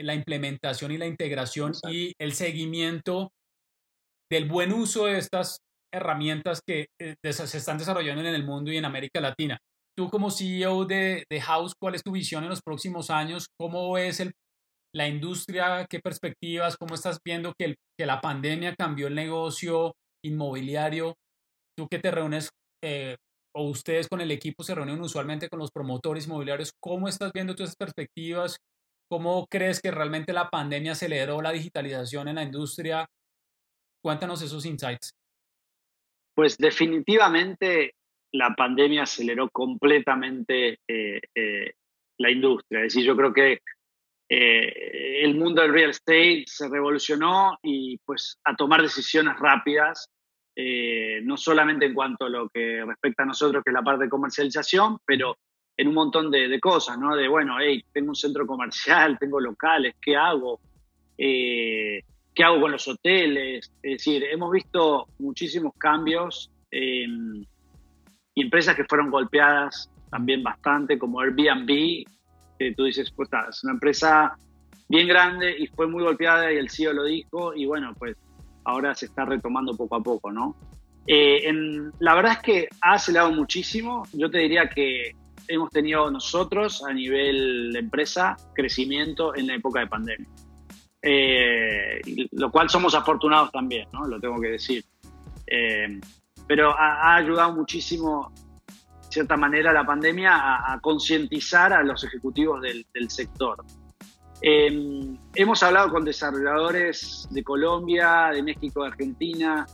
la 0.00 0.14
implementación 0.14 0.92
y 0.92 0.98
la 0.98 1.06
integración 1.06 1.72
y 1.88 2.12
el 2.20 2.32
seguimiento 2.32 3.30
del 4.30 4.48
buen 4.48 4.72
uso 4.72 5.06
de 5.06 5.18
estas 5.18 5.58
herramientas 5.94 6.60
que 6.66 6.86
eh, 7.00 7.14
se 7.22 7.58
están 7.58 7.78
desarrollando 7.78 8.22
en 8.22 8.34
el 8.34 8.44
mundo 8.44 8.72
y 8.72 8.76
en 8.76 8.84
América 8.84 9.20
Latina. 9.20 9.58
Tú 9.96 10.08
como 10.08 10.30
CEO 10.30 10.86
de, 10.86 11.24
de 11.30 11.40
House, 11.42 11.74
¿cuál 11.78 11.94
es 11.94 12.02
tu 12.02 12.12
visión 12.12 12.42
en 12.44 12.50
los 12.50 12.62
próximos 12.62 13.10
años? 13.10 13.46
¿Cómo 13.58 13.92
ves 13.92 14.20
el 14.20 14.32
la 14.94 15.08
industria, 15.08 15.86
qué 15.88 16.00
perspectivas, 16.00 16.76
cómo 16.76 16.94
estás 16.94 17.18
viendo 17.24 17.54
que, 17.58 17.76
que 17.98 18.06
la 18.06 18.20
pandemia 18.20 18.74
cambió 18.76 19.06
el 19.06 19.14
negocio 19.14 19.94
inmobiliario. 20.24 21.14
Tú 21.76 21.88
que 21.88 21.98
te 21.98 22.10
reúnes, 22.10 22.50
eh, 22.84 23.16
o 23.54 23.68
ustedes 23.68 24.08
con 24.08 24.20
el 24.20 24.30
equipo 24.30 24.62
se 24.62 24.74
reúnen 24.74 25.00
usualmente 25.00 25.48
con 25.48 25.58
los 25.58 25.70
promotores 25.70 26.26
inmobiliarios, 26.26 26.72
¿cómo 26.80 27.08
estás 27.08 27.32
viendo 27.32 27.54
todas 27.54 27.70
esas 27.70 27.76
perspectivas? 27.76 28.56
¿Cómo 29.10 29.46
crees 29.46 29.80
que 29.80 29.90
realmente 29.90 30.32
la 30.32 30.48
pandemia 30.48 30.92
aceleró 30.92 31.42
la 31.42 31.52
digitalización 31.52 32.28
en 32.28 32.36
la 32.36 32.42
industria? 32.42 33.06
Cuéntanos 34.02 34.42
esos 34.42 34.64
insights. 34.64 35.12
Pues 36.34 36.56
definitivamente 36.56 37.94
la 38.32 38.54
pandemia 38.54 39.02
aceleró 39.02 39.50
completamente 39.50 40.78
eh, 40.88 41.20
eh, 41.34 41.72
la 42.18 42.30
industria. 42.30 42.80
Es 42.80 42.94
decir, 42.94 43.04
yo 43.04 43.16
creo 43.16 43.32
que 43.32 43.60
eh, 44.30 45.24
el 45.24 45.34
mundo 45.34 45.60
del 45.60 45.74
real 45.74 45.90
estate 45.90 46.44
se 46.46 46.68
revolucionó 46.68 47.58
y 47.62 47.98
pues 48.06 48.38
a 48.44 48.56
tomar 48.56 48.80
decisiones 48.80 49.38
rápidas, 49.38 50.08
eh, 50.54 51.20
no 51.24 51.36
solamente 51.36 51.86
en 51.86 51.94
cuanto 51.94 52.26
a 52.26 52.28
lo 52.28 52.48
que 52.48 52.84
respecta 52.84 53.22
a 53.22 53.26
nosotros, 53.26 53.64
que 53.64 53.70
es 53.70 53.74
la 53.74 53.82
parte 53.82 54.04
de 54.04 54.10
comercialización, 54.10 54.98
pero 55.04 55.36
en 55.76 55.88
un 55.88 55.94
montón 55.94 56.30
de, 56.30 56.60
cosas, 56.60 56.98
¿no? 56.98 57.16
De, 57.16 57.28
bueno, 57.28 57.56
hey, 57.60 57.82
tengo 57.92 58.10
un 58.10 58.14
centro 58.14 58.46
comercial, 58.46 59.18
tengo 59.18 59.40
locales, 59.40 59.94
¿qué 60.00 60.16
hago? 60.16 60.60
Eh, 61.16 62.02
¿Qué 62.34 62.44
hago 62.44 62.60
con 62.60 62.72
los 62.72 62.86
hoteles? 62.88 63.72
Es 63.82 63.92
decir, 63.92 64.24
hemos 64.24 64.50
visto 64.52 65.06
muchísimos 65.18 65.72
cambios 65.78 66.50
y 66.70 67.06
empresas 68.34 68.74
que 68.74 68.84
fueron 68.84 69.10
golpeadas 69.10 69.90
también 70.10 70.42
bastante, 70.42 70.98
como 70.98 71.20
Airbnb, 71.20 72.04
tú 72.76 72.84
dices, 72.84 73.10
pues 73.10 73.28
es 73.50 73.64
una 73.64 73.74
empresa 73.74 74.36
bien 74.88 75.08
grande 75.08 75.56
y 75.58 75.66
fue 75.68 75.86
muy 75.86 76.02
golpeada 76.02 76.52
y 76.52 76.56
el 76.56 76.70
CEO 76.70 76.92
lo 76.92 77.04
dijo 77.04 77.54
y 77.54 77.66
bueno, 77.66 77.94
pues 77.98 78.16
ahora 78.64 78.94
se 78.94 79.06
está 79.06 79.24
retomando 79.24 79.76
poco 79.76 79.96
a 79.96 80.02
poco, 80.02 80.32
¿no? 80.32 80.56
Eh, 81.06 81.52
la 81.98 82.14
verdad 82.14 82.32
es 82.32 82.38
que 82.38 82.68
ha 82.80 82.94
acelerado 82.94 83.32
muchísimo. 83.32 84.04
Yo 84.12 84.30
te 84.30 84.38
diría 84.38 84.68
que 84.68 85.16
hemos 85.48 85.70
tenido 85.70 86.10
nosotros 86.10 86.84
a 86.84 86.92
nivel 86.92 87.72
de 87.72 87.78
empresa 87.80 88.36
crecimiento 88.54 89.34
en 89.34 89.48
la 89.48 89.54
época 89.54 89.80
de 89.80 89.86
pandemia. 89.86 90.28
Eh, 91.02 92.00
lo 92.30 92.50
cual 92.52 92.70
somos 92.70 92.94
afortunados 92.94 93.50
también, 93.50 93.88
¿no? 93.92 94.06
Lo 94.06 94.20
tengo 94.20 94.40
que 94.40 94.48
decir. 94.48 94.84
Eh, 95.46 96.00
pero 96.46 96.78
ha, 96.78 97.16
ayudado 97.16 97.52
muchísimo 97.52 98.32
cierta 99.08 99.36
manera 99.36 99.72
la 99.72 99.84
pandemia 99.84 100.72
a, 100.72 100.80
concientizar 100.80 101.72
a 101.72 101.82
los 101.82 102.02
ejecutivos 102.04 102.62
del, 102.62 103.10
sector. 103.10 103.62
Em, 104.42 105.16
hemos 105.36 105.62
hablado 105.62 105.90
con 105.90 106.04
desarrolladores 106.04 107.28
de 107.30 107.44
Colombia, 107.44 108.30
de 108.32 108.42
México, 108.42 108.82
de 108.82 108.88
Argentina. 108.88 109.66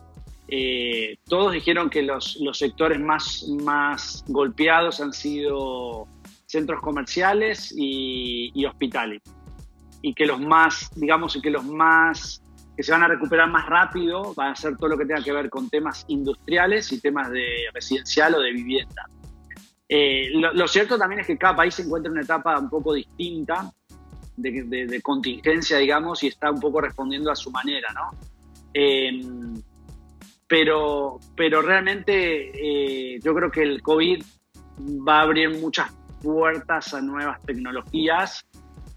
Eh, 0.46 1.16
todos 1.26 1.52
dijeron 1.52 1.88
que 1.88 2.02
los, 2.02 2.36
los, 2.40 2.58
sectores 2.58 3.00
más, 3.00 3.46
más 3.62 4.24
golpeados 4.28 5.00
han 5.00 5.14
sido 5.14 6.06
centros 6.46 6.80
comerciales 6.82 7.74
y, 7.74 8.52
y 8.54 8.66
hospitales. 8.66 9.22
Y 10.02 10.14
que 10.14 10.26
los 10.26 10.38
más, 10.38 10.90
digamos, 10.94 11.34
y 11.34 11.40
que 11.40 11.50
los 11.50 11.64
más 11.64 12.42
que 12.76 12.82
se 12.82 12.92
van 12.92 13.02
a 13.02 13.08
recuperar 13.08 13.50
más 13.50 13.66
rápido 13.66 14.34
van 14.34 14.52
a 14.52 14.54
ser 14.54 14.76
todo 14.76 14.90
lo 14.90 14.98
que 14.98 15.04
tenga 15.04 15.22
que 15.22 15.32
ver 15.32 15.50
con 15.50 15.68
temas 15.68 16.04
industriales 16.08 16.92
y 16.92 17.00
temas 17.00 17.30
de 17.30 17.44
residencial 17.72 18.34
o 18.34 18.40
de 18.40 18.52
vivienda. 18.52 19.08
Eh, 19.88 20.30
lo, 20.34 20.68
cierto 20.68 20.98
también 20.98 21.22
es 21.22 21.26
que 21.26 21.38
cada 21.38 21.56
país 21.56 21.74
se 21.74 21.82
encuentra 21.82 22.08
en 22.08 22.12
una 22.12 22.22
etapa 22.22 22.58
un 22.58 22.68
poco 22.68 22.92
distinta 22.92 23.72
de, 24.38 25.00
contingencia, 25.02 25.78
digamos, 25.78 26.22
y 26.22 26.28
está 26.28 26.50
un 26.50 26.60
poco 26.60 26.80
respondiendo 26.80 27.30
a 27.30 27.36
su 27.36 27.50
manera, 27.50 27.88
¿no? 27.92 28.10
Em, 28.72 29.60
pero, 30.46 31.18
pero 31.36 31.62
realmente 31.62 32.52
eh, 33.14 33.20
yo 33.22 33.34
creo 33.34 33.50
que 33.50 33.62
el 33.62 33.82
COVID 33.82 34.22
va 35.06 35.18
a 35.18 35.22
abrir 35.22 35.50
muchas 35.58 35.92
puertas 36.22 36.94
a 36.94 37.00
nuevas 37.00 37.40
tecnologías 37.42 38.46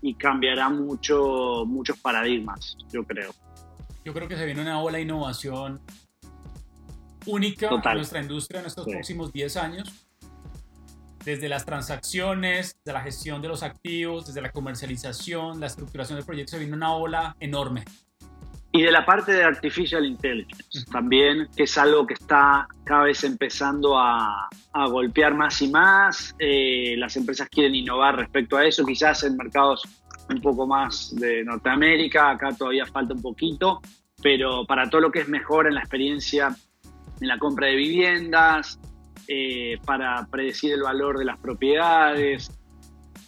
y 0.02 0.14
cambiará 0.16 0.70
mucho, 0.70 1.64
muchos 1.66 1.98
paradigmas, 2.00 2.78
yo 2.92 3.04
creo. 3.04 3.34
Yo 4.04 4.14
creo 4.14 4.28
que 4.28 4.36
se 4.36 4.46
viene 4.46 4.62
una 4.62 4.82
ola 4.82 4.98
de 4.98 5.04
innovación 5.04 5.80
única 7.26 7.70
en 7.70 7.98
nuestra 7.98 8.22
industria 8.22 8.62
en 8.62 8.66
estos 8.66 8.86
próximos 8.86 9.32
10 9.32 9.58
años 9.58 10.11
desde 11.24 11.50
las 11.50 11.66
transacciones, 11.66 12.80
de 12.84 12.94
la 12.94 13.02
gestión 13.02 13.42
de 13.42 13.48
los 13.48 13.64
activos, 13.64 14.28
desde 14.28 14.42
la 14.42 14.52
comercialización, 14.52 15.60
la 15.60 15.68
estructuración 15.68 16.18
del 16.18 16.26
proyecto, 16.26 16.52
se 16.52 16.60
viene 16.60 16.76
una 16.76 16.94
ola 16.94 17.36
enorme. 17.40 17.84
Y 18.74 18.84
de 18.84 18.92
la 18.92 19.06
parte 19.06 19.34
de 19.34 19.44
Artificial 19.44 20.06
Intelligence 20.06 20.86
también, 20.90 21.50
que 21.56 21.64
es 21.64 21.78
algo 21.78 22.08
que 22.08 22.14
está 22.14 22.68
cada 22.86 23.04
vez 23.04 23.24
empezando 23.26 24.00
a, 24.00 24.48
golpear 24.90 25.34
más 25.34 25.62
y 25.62 25.68
más. 25.68 26.34
Eh, 26.40 26.96
las 26.98 27.18
empresas 27.18 27.50
quieren 27.50 27.76
innovar 27.76 28.16
respecto 28.16 28.56
a 28.56 28.66
eso, 28.66 28.86
quizás 28.86 29.24
en 29.24 29.36
mercados 29.36 29.84
un 30.30 30.42
poco 30.42 30.66
más 30.66 31.14
de 31.16 31.44
Norteamérica, 31.44 32.32
acá 32.32 32.52
todavía 32.58 32.86
falta 32.86 33.14
un 33.14 33.22
poquito, 33.22 33.82
pero 34.24 34.66
para 34.66 34.90
todo 34.90 35.02
lo 35.02 35.12
que 35.12 35.20
es 35.20 35.28
mejor 35.28 35.68
en 35.68 35.76
la 35.76 35.82
experiencia 35.82 36.56
en 37.20 37.28
la 37.28 37.38
compra 37.38 37.68
de 37.68 37.76
viviendas, 37.76 38.80
eh, 39.34 39.80
para 39.86 40.28
predecir 40.30 40.74
el 40.74 40.82
valor 40.82 41.18
de 41.18 41.24
las 41.24 41.38
propiedades, 41.40 42.52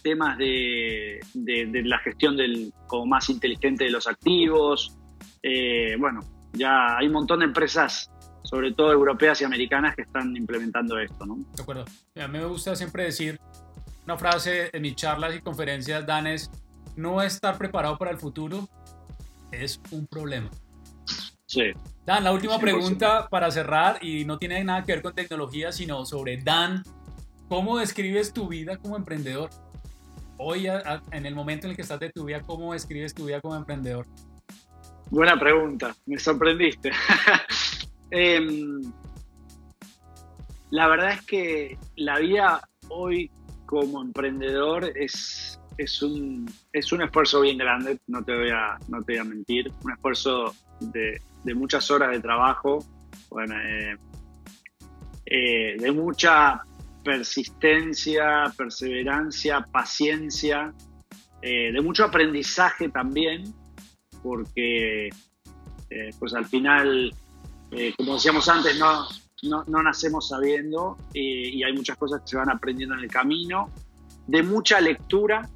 temas 0.02 0.36
de, 0.36 1.18
la 1.32 1.98
gestión 2.00 2.36
del, 2.36 2.74
como 2.86 3.06
más 3.06 3.30
inteligente 3.30 3.84
de 3.84 3.90
los 3.90 4.06
activos. 4.06 4.98
Eh, 5.42 5.96
bueno, 5.98 6.20
ya 6.52 6.98
hay 6.98 7.06
un 7.06 7.14
montón 7.14 7.38
de 7.38 7.46
empresas, 7.46 8.10
sobre 8.42 8.74
todo 8.74 8.92
europeas 8.92 9.40
y 9.40 9.44
americanas, 9.44 9.96
que 9.96 10.02
están 10.02 10.36
implementando 10.36 10.98
esto. 10.98 11.24
¿no? 11.24 11.36
De 11.56 11.62
acuerdo. 11.62 11.86
A 12.20 12.28
mí 12.28 12.38
me 12.38 12.44
gusta 12.44 12.76
siempre 12.76 13.04
decir 13.04 13.40
una 14.04 14.18
frase 14.18 14.68
en 14.74 14.82
mis 14.82 14.96
charlas 14.96 15.34
y 15.34 15.40
conferencias, 15.40 16.04
Dan, 16.04 16.26
es 16.26 16.50
no 16.96 17.22
estar 17.22 17.56
preparado 17.56 17.96
para 17.96 18.10
el 18.10 18.18
futuro 18.18 18.68
es 19.52 19.80
un 19.90 20.06
problema. 20.06 20.50
Dan, 22.04 22.24
la 22.24 22.32
última 22.32 22.58
pregunta 22.58 23.28
para 23.28 23.50
cerrar 23.50 23.98
y 24.02 24.24
no 24.24 24.38
tiene 24.38 24.62
nada 24.64 24.82
que 24.84 24.92
ver 24.92 25.02
con 25.02 25.14
tecnología, 25.14 25.72
sino 25.72 26.04
sobre 26.04 26.36
Dan. 26.36 26.82
¿Cómo 27.48 27.78
describes 27.78 28.32
tu 28.32 28.48
vida 28.48 28.76
como 28.76 28.96
emprendedor? 28.96 29.50
Hoy, 30.38 30.66
en 30.66 31.26
el 31.26 31.34
momento 31.34 31.66
en 31.66 31.70
el 31.70 31.76
que 31.76 31.82
estás 31.82 32.00
de 32.00 32.10
tu 32.10 32.24
vida, 32.24 32.40
¿cómo 32.40 32.72
describes 32.72 33.14
tu 33.14 33.26
vida 33.26 33.40
como 33.40 33.54
emprendedor? 33.54 34.06
Buena 35.10 35.38
pregunta, 35.38 35.94
me 36.06 36.18
sorprendiste. 36.18 36.90
Em, 38.10 38.80
la 40.70 40.86
verdad 40.86 41.12
es 41.12 41.22
que 41.22 41.78
la 41.96 42.18
vida 42.18 42.68
hoy 42.88 43.30
como 43.66 44.02
emprendedor 44.02 44.84
es, 44.96 45.58
es, 45.76 46.02
un, 46.02 46.50
es 46.72 46.92
un 46.92 47.02
esfuerzo 47.02 47.40
bien 47.40 47.58
grande, 47.58 47.98
no 48.06 48.22
te 48.24 48.34
voy 48.34 48.50
a, 48.50 48.78
no 48.88 49.02
te 49.02 49.12
voy 49.12 49.20
a 49.20 49.24
mentir, 49.24 49.72
un 49.82 49.92
esfuerzo 49.92 50.54
de, 50.80 51.20
de 51.44 51.54
muchas 51.54 51.90
horas 51.90 52.10
de 52.10 52.20
trabajo, 52.20 52.84
bueno, 53.30 53.54
eh, 53.60 53.96
eh, 55.26 55.76
de 55.78 55.92
mucha 55.92 56.62
persistencia, 57.02 58.44
perseverancia, 58.56 59.66
paciencia, 59.70 60.72
eh, 61.42 61.72
de 61.72 61.80
mucho 61.80 62.04
aprendizaje 62.04 62.88
también, 62.88 63.54
porque 64.22 65.10
pues 66.18 66.34
al 66.34 66.46
final, 66.46 67.14
como 67.96 68.14
decíamos 68.14 68.48
antes, 68.48 68.76
no, 68.80 69.06
no, 69.42 69.82
nacemos 69.82 70.28
sabiendo 70.28 70.96
y 71.12 71.62
hay 71.62 71.72
muchas 71.72 71.96
cosas 71.96 72.22
que 72.22 72.28
se 72.28 72.36
van 72.36 72.50
aprendiendo 72.50 72.96
en 72.96 73.02
el 73.02 73.10
camino, 73.10 73.70
de 74.26 74.42
mucha 74.42 74.80
lectura, 74.80 75.48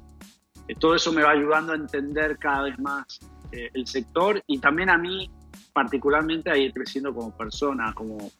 todo 0.75 0.95
eso 0.95 1.11
me 1.11 1.23
va 1.23 1.31
ayudando 1.31 1.73
a 1.73 1.75
entender 1.75 2.37
cada 2.37 2.63
vez 2.63 2.79
más 2.79 3.19
el 3.51 3.87
sector 3.87 4.43
y 4.45 4.59
también 4.59 4.89
a 4.89 4.97
mí 4.97 5.29
particularmente 5.73 6.51
a 6.51 6.57
ir 6.57 6.73
creciendo 6.73 7.13
como 7.13 7.35
persona, 7.35 7.93
como, 7.93 8.31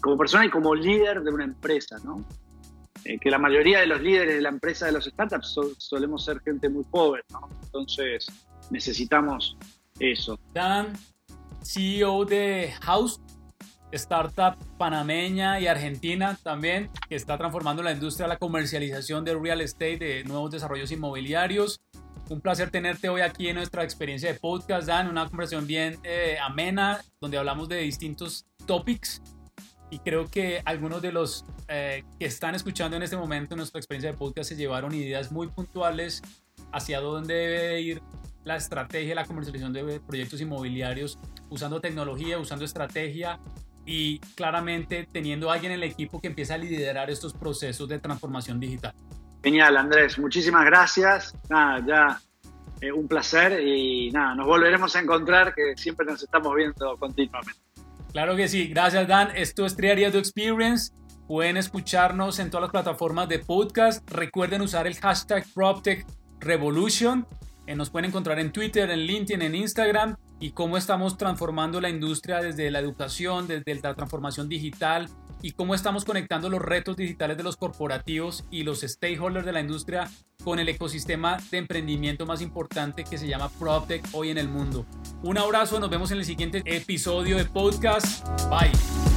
como 0.00 0.16
persona 0.16 0.46
y 0.46 0.50
como 0.50 0.74
líder 0.74 1.22
de 1.22 1.30
una 1.30 1.44
empresa, 1.44 1.98
¿no? 2.04 2.24
Eh, 3.04 3.18
que 3.20 3.30
la 3.30 3.38
mayoría 3.38 3.80
de 3.80 3.86
los 3.86 4.00
líderes 4.00 4.34
de 4.34 4.40
la 4.40 4.48
empresa 4.48 4.86
de 4.86 4.92
los 4.92 5.04
startups 5.04 5.60
solemos 5.78 6.24
ser 6.24 6.40
gente 6.40 6.68
muy 6.68 6.84
pobre, 6.84 7.22
¿no? 7.30 7.48
Entonces 7.62 8.26
necesitamos 8.70 9.56
eso. 10.00 10.38
Dan, 10.52 10.92
CEO 11.62 12.24
de 12.24 12.72
House, 12.80 13.20
startup 13.92 14.56
panameña 14.78 15.60
y 15.60 15.66
argentina 15.66 16.38
también, 16.42 16.90
que 17.08 17.16
está 17.16 17.38
transformando 17.38 17.82
la 17.82 17.92
industria, 17.92 18.26
la 18.26 18.36
comercialización 18.36 19.24
de 19.24 19.34
real 19.34 19.60
estate, 19.60 19.98
de 19.98 20.24
nuevos 20.24 20.50
desarrollos 20.50 20.90
inmobiliarios. 20.92 21.80
Un 22.28 22.40
placer 22.40 22.70
tenerte 22.70 23.08
hoy 23.08 23.20
aquí 23.20 23.48
en 23.48 23.56
nuestra 23.56 23.84
experiencia 23.84 24.32
de 24.32 24.38
podcast, 24.38 24.88
Dan, 24.88 25.08
una 25.08 25.28
conversación 25.28 25.66
bien 25.66 25.98
eh, 26.02 26.36
amena, 26.42 27.00
donde 27.20 27.38
hablamos 27.38 27.68
de 27.68 27.78
distintos 27.78 28.46
topics 28.66 29.22
y 29.90 29.98
creo 30.00 30.28
que 30.28 30.62
algunos 30.64 31.00
de 31.00 31.12
los 31.12 31.44
eh, 31.68 32.04
que 32.18 32.26
están 32.26 32.54
escuchando 32.54 32.96
en 32.96 33.02
este 33.02 33.16
momento 33.16 33.54
nuestra 33.56 33.78
experiencia 33.78 34.10
de 34.10 34.16
podcast 34.16 34.48
se 34.48 34.56
llevaron 34.56 34.94
ideas 34.94 35.30
muy 35.30 35.48
puntuales 35.48 36.22
hacia 36.72 37.00
dónde 37.00 37.34
debe 37.34 37.80
ir 37.80 38.02
la 38.44 38.56
estrategia, 38.56 39.14
la 39.14 39.24
comercialización 39.24 39.72
de 39.72 40.00
proyectos 40.00 40.40
inmobiliarios, 40.40 41.18
usando 41.50 41.80
tecnología, 41.80 42.38
usando 42.38 42.64
estrategia 42.64 43.40
y 43.86 44.18
claramente 44.34 45.08
teniendo 45.10 45.50
a 45.50 45.54
alguien 45.54 45.72
en 45.72 45.82
el 45.82 45.84
equipo 45.84 46.20
que 46.20 46.26
empieza 46.26 46.54
a 46.54 46.58
liderar 46.58 47.08
estos 47.08 47.32
procesos 47.32 47.88
de 47.88 48.00
transformación 48.00 48.58
digital. 48.58 48.92
Genial, 49.42 49.76
Andrés. 49.76 50.18
Muchísimas 50.18 50.66
gracias. 50.66 51.32
Nada, 51.48 51.84
ya 51.86 52.20
eh, 52.80 52.90
un 52.90 53.06
placer 53.06 53.60
y 53.64 54.10
nada, 54.10 54.34
nos 54.34 54.46
volveremos 54.46 54.94
a 54.96 55.00
encontrar 55.00 55.54
que 55.54 55.76
siempre 55.76 56.04
nos 56.04 56.22
estamos 56.22 56.54
viendo 56.54 56.96
continuamente. 56.98 57.52
Claro 58.12 58.34
que 58.34 58.48
sí, 58.48 58.66
gracias 58.66 59.06
Dan. 59.06 59.30
Esto 59.36 59.64
es 59.64 59.76
Triaria 59.76 60.10
to 60.10 60.18
Experience. 60.18 60.92
Pueden 61.28 61.56
escucharnos 61.56 62.38
en 62.38 62.50
todas 62.50 62.62
las 62.62 62.70
plataformas 62.70 63.28
de 63.28 63.38
podcast. 63.38 64.08
Recuerden 64.10 64.62
usar 64.62 64.86
el 64.86 64.96
hashtag 64.96 65.44
PropTechRevolution. 65.54 67.26
Eh, 67.66 67.76
nos 67.76 67.90
pueden 67.90 68.10
encontrar 68.10 68.38
en 68.40 68.52
Twitter, 68.52 68.90
en 68.90 69.00
LinkedIn, 69.00 69.42
en 69.42 69.54
Instagram 69.54 70.16
y 70.38 70.50
cómo 70.50 70.76
estamos 70.76 71.16
transformando 71.16 71.80
la 71.80 71.88
industria 71.88 72.40
desde 72.40 72.70
la 72.70 72.78
educación, 72.78 73.46
desde 73.46 73.74
la 73.76 73.94
transformación 73.94 74.48
digital 74.48 75.08
y 75.42 75.52
cómo 75.52 75.74
estamos 75.74 76.04
conectando 76.04 76.48
los 76.48 76.60
retos 76.60 76.96
digitales 76.96 77.36
de 77.36 77.42
los 77.42 77.56
corporativos 77.56 78.44
y 78.50 78.62
los 78.62 78.80
stakeholders 78.80 79.46
de 79.46 79.52
la 79.52 79.60
industria 79.60 80.10
con 80.42 80.58
el 80.58 80.68
ecosistema 80.68 81.38
de 81.50 81.58
emprendimiento 81.58 82.26
más 82.26 82.40
importante 82.40 83.04
que 83.04 83.18
se 83.18 83.26
llama 83.26 83.50
PropTech 83.58 84.04
hoy 84.12 84.30
en 84.30 84.38
el 84.38 84.48
mundo. 84.48 84.86
Un 85.22 85.38
abrazo, 85.38 85.80
nos 85.80 85.90
vemos 85.90 86.10
en 86.10 86.18
el 86.18 86.24
siguiente 86.24 86.62
episodio 86.66 87.36
de 87.36 87.44
podcast. 87.44 88.26
Bye. 88.48 89.15